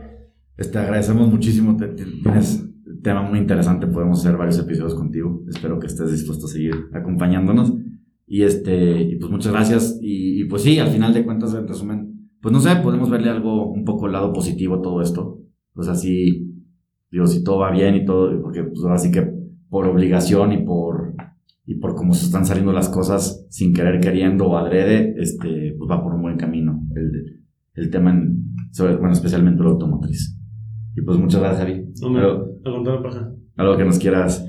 este, 0.57 0.79
agradecemos 0.79 1.29
muchísimo, 1.31 1.77
tienes 1.77 2.72
tema 3.03 3.23
muy 3.23 3.39
interesante, 3.39 3.87
podemos 3.87 4.21
hacer 4.21 4.37
varios 4.37 4.59
episodios 4.59 4.95
contigo. 4.95 5.43
Espero 5.49 5.79
que 5.79 5.87
estés 5.87 6.11
dispuesto 6.11 6.47
a 6.47 6.49
seguir 6.49 6.75
acompañándonos. 6.93 7.75
Y 8.27 8.43
este, 8.43 9.03
y 9.03 9.17
pues 9.17 9.31
muchas 9.31 9.53
gracias. 9.53 9.99
Y, 10.01 10.45
pues 10.45 10.63
sí, 10.63 10.79
al 10.79 10.89
final 10.89 11.13
de 11.13 11.25
cuentas, 11.25 11.55
en 11.55 11.69
resumen, 11.69 12.31
pues 12.41 12.53
no 12.53 12.61
sé, 12.61 12.77
podemos 12.77 13.11
verle 13.11 13.29
algo 13.29 13.71
un 13.71 13.85
poco 13.85 14.09
lado 14.09 14.33
positivo 14.33 14.77
a 14.77 14.83
todo 14.83 15.03
esto. 15.03 15.41
Pues 15.75 15.89
así, 15.89 16.51
digo, 17.11 17.27
si 17.27 17.45
todo 17.45 17.59
va 17.59 17.71
bien 17.71 17.95
y 17.95 18.05
todo, 18.05 18.41
porque 18.41 18.63
pues 18.63 18.83
ahora 18.85 18.99
sí 18.99 19.11
que 19.11 19.31
por 19.69 19.87
obligación 19.87 20.53
y 20.53 20.59
por, 20.59 21.15
y 21.67 21.77
por 21.77 21.95
cómo 21.95 22.15
se 22.15 22.27
están 22.27 22.47
saliendo 22.47 22.73
las 22.73 22.89
cosas 22.89 23.47
sin 23.51 23.75
querer 23.75 24.01
queriendo 24.01 24.47
o 24.47 24.57
adrede, 24.57 25.15
este, 25.19 25.75
pues 25.77 25.91
va 25.91 26.03
por 26.03 26.15
un 26.15 26.23
buen 26.23 26.37
camino 26.37 26.87
el, 26.95 27.43
el 27.75 27.91
tema, 27.91 28.11
en, 28.13 28.55
sobre, 28.71 28.97
bueno, 28.97 29.13
especialmente 29.13 29.63
la 29.63 29.71
automotriz. 29.71 30.39
Y 30.95 31.03
pues 31.03 31.19
muchas 31.19 31.41
gracias, 31.41 31.61
Javi. 31.61 31.85
Algo 33.57 33.77
que 33.77 33.85
nos 33.85 33.99
quieras, 33.99 34.47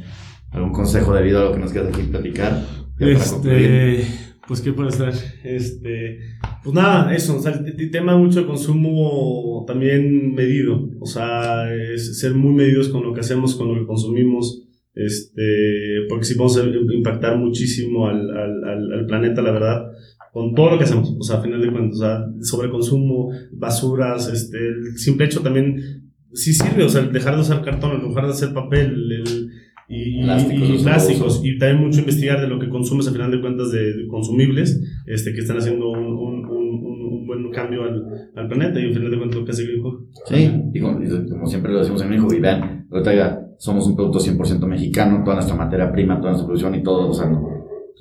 algún 0.52 0.72
consejo 0.72 1.14
de 1.14 1.24
vida, 1.24 1.42
algo 1.42 1.54
que 1.54 1.60
nos 1.60 1.72
quieras 1.72 1.94
aquí 1.94 2.08
platicar. 2.08 2.62
Este, 3.00 4.06
pues 4.48 4.62
qué 4.62 4.74
puede 4.74 4.92
ser. 4.92 5.14
Este, 5.44 6.20
pues 6.64 6.76
nada, 6.76 7.14
eso, 7.14 7.38
o 7.38 7.40
sea, 7.40 7.54
el, 7.54 7.92
tema 7.92 8.18
mucho 8.18 8.42
de 8.42 8.46
consumo 8.46 9.64
también 9.66 10.34
medido, 10.34 10.90
o 11.00 11.06
sea, 11.06 11.74
es 11.74 12.20
ser 12.20 12.34
muy 12.34 12.54
medidos 12.54 12.90
con 12.90 13.04
lo 13.04 13.14
que 13.14 13.22
hacemos, 13.22 13.56
con 13.56 13.70
lo 13.70 13.80
que 13.80 13.88
consumimos, 13.88 14.68
este, 14.94 16.06
porque 16.10 16.26
si 16.26 16.38
vamos 16.38 16.58
a 16.58 16.64
impactar 16.94 17.38
muchísimo 17.38 18.08
al, 18.08 18.30
al, 18.30 18.94
al, 18.94 19.06
planeta, 19.08 19.42
la 19.42 19.52
verdad, 19.52 19.86
con 20.32 20.54
todo 20.54 20.72
lo 20.72 20.78
que 20.78 20.84
hacemos, 20.84 21.16
o 21.18 21.24
sea, 21.24 21.38
a 21.38 21.42
final 21.42 21.62
de 21.62 21.72
cuentas, 21.72 21.98
o 21.98 22.02
sea, 22.02 22.26
sobreconsumo, 22.42 23.32
basuras, 23.54 24.32
este, 24.32 24.58
el 24.58 24.98
simple 24.98 25.26
hecho 25.26 25.42
también 25.42 26.03
sí 26.34 26.54
sirve, 26.54 26.84
o 26.84 26.90
sea, 26.90 27.04
dejar 27.04 27.36
de 27.36 27.42
usar 27.42 27.62
cartón, 27.64 28.08
dejar 28.08 28.26
de 28.26 28.32
hacer 28.32 28.54
papel 28.54 29.12
el, 29.12 29.52
y, 29.88 30.24
plásticos, 30.24 30.70
y, 30.70 30.84
plásticos 30.84 31.42
y 31.44 31.58
también 31.58 31.86
mucho 31.86 32.00
investigar 32.00 32.42
de 32.42 32.48
lo 32.48 32.60
que 32.60 32.70
consumes 32.70 33.08
a 33.08 33.12
final 33.12 33.32
de 33.32 33.42
cuentas 33.42 33.72
de, 33.72 34.08
consumibles 34.10 34.82
este, 35.06 35.34
que 35.34 35.42
están 35.42 35.58
haciendo 35.58 35.90
un, 35.90 36.06
un, 36.06 36.46
un, 36.46 37.28
buen 37.28 37.50
cambio 37.52 37.84
al, 37.84 38.04
al, 38.36 38.48
planeta 38.48 38.80
y 38.80 38.86
al 38.86 38.94
final 38.94 39.12
de 39.12 39.18
cuentas 39.18 39.40
lo 39.40 39.46
que 39.46 39.52
hace 39.52 39.64
Green 39.64 39.84
Sí, 40.26 40.62
y 40.74 40.80
como, 40.80 41.46
siempre 41.46 41.72
lo 41.72 41.80
decimos 41.80 42.02
en 42.02 42.10
México, 42.10 42.34
y 42.34 42.40
vean, 42.40 42.88
ahorita 42.92 43.14
ya 43.14 43.40
somos 43.58 43.88
un 43.88 43.96
producto 43.96 44.20
100% 44.20 44.66
mexicano, 44.68 45.22
toda 45.24 45.38
nuestra 45.38 45.56
materia 45.56 45.92
prima, 45.92 46.18
toda 46.18 46.32
nuestra 46.32 46.48
producción 46.48 46.76
y 46.76 46.84
todo, 46.84 47.10
o 47.10 47.14
sea, 47.14 47.30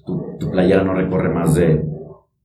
tu, 0.05 0.37
tu, 0.41 0.51
playera 0.51 0.83
no 0.83 0.95
recorre 0.95 1.33
más 1.33 1.55
de 1.55 1.85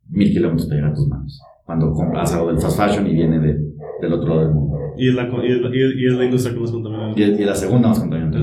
mil 0.10 0.32
kilómetros 0.32 0.68
para 0.68 0.76
llegar 0.76 0.92
a 0.92 0.96
tus 0.96 1.08
manos. 1.08 1.42
Cuando 1.66 1.92
compras 1.92 2.34
algo 2.34 2.48
del 2.48 2.60
fast 2.60 2.80
fashion 2.80 3.08
y 3.08 3.14
viene 3.14 3.40
de, 3.40 3.60
del 4.02 4.14
otro 4.14 4.30
lado 4.30 4.42
del 4.42 4.54
mundo. 4.54 4.77
Y 4.98 5.10
es 5.10 5.16
la, 5.16 5.24
y 5.24 5.52
es 5.52 5.62
la, 5.62 5.70
y 5.76 6.06
es 6.06 6.14
la 6.14 6.26
industria 6.26 6.54
que 6.54 6.60
más 6.60 6.72
contamina. 6.72 7.14
Y, 7.16 7.22
y 7.22 7.46
la 7.46 7.56
segunda 7.56 7.90
más 7.90 8.00
contaminante. 8.00 8.40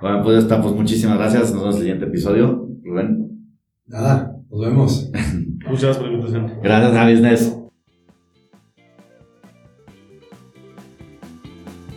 Bueno, 0.00 0.22
pues 0.22 0.38
está, 0.38 0.60
pues 0.60 0.74
muchísimas 0.74 1.18
gracias. 1.18 1.52
Nos 1.52 1.62
vemos 1.62 1.74
en 1.74 1.80
el 1.80 1.82
siguiente 1.82 2.04
episodio. 2.06 2.68
Rubén. 2.82 3.24
Nada, 3.86 4.36
nos 4.50 4.60
vemos. 4.60 5.10
Muchas 5.68 5.82
gracias 5.82 5.96
por 5.96 6.06
la 6.06 6.12
invitación. 6.12 6.52
Gracias 6.62 6.96
a 6.96 7.10
Business. 7.10 7.64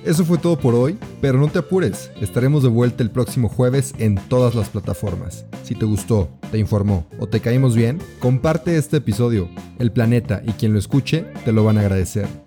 Eso 0.08 0.24
fue 0.24 0.38
todo 0.38 0.58
por 0.58 0.74
hoy, 0.74 0.98
pero 1.20 1.38
no 1.38 1.50
te 1.50 1.60
apures, 1.60 2.12
estaremos 2.22 2.64
de 2.64 2.70
vuelta 2.70 3.04
el 3.04 3.12
próximo 3.12 3.50
jueves 3.50 3.94
en 4.00 4.16
todas 4.30 4.56
las 4.56 4.70
plataformas. 4.70 5.46
Si 5.64 5.76
te 5.76 5.84
gustó, 5.84 6.30
te 6.50 6.58
informó 6.58 7.06
o 7.20 7.28
te 7.28 7.42
caímos 7.42 7.76
bien, 7.76 8.00
comparte 8.20 8.78
este 8.78 8.98
episodio. 8.98 9.50
El 9.80 9.92
planeta 9.92 10.42
y 10.48 10.54
quien 10.54 10.72
lo 10.72 10.80
escuche 10.80 11.26
te 11.44 11.52
lo 11.52 11.66
van 11.66 11.78
a 11.78 11.82
agradecer. 11.82 12.47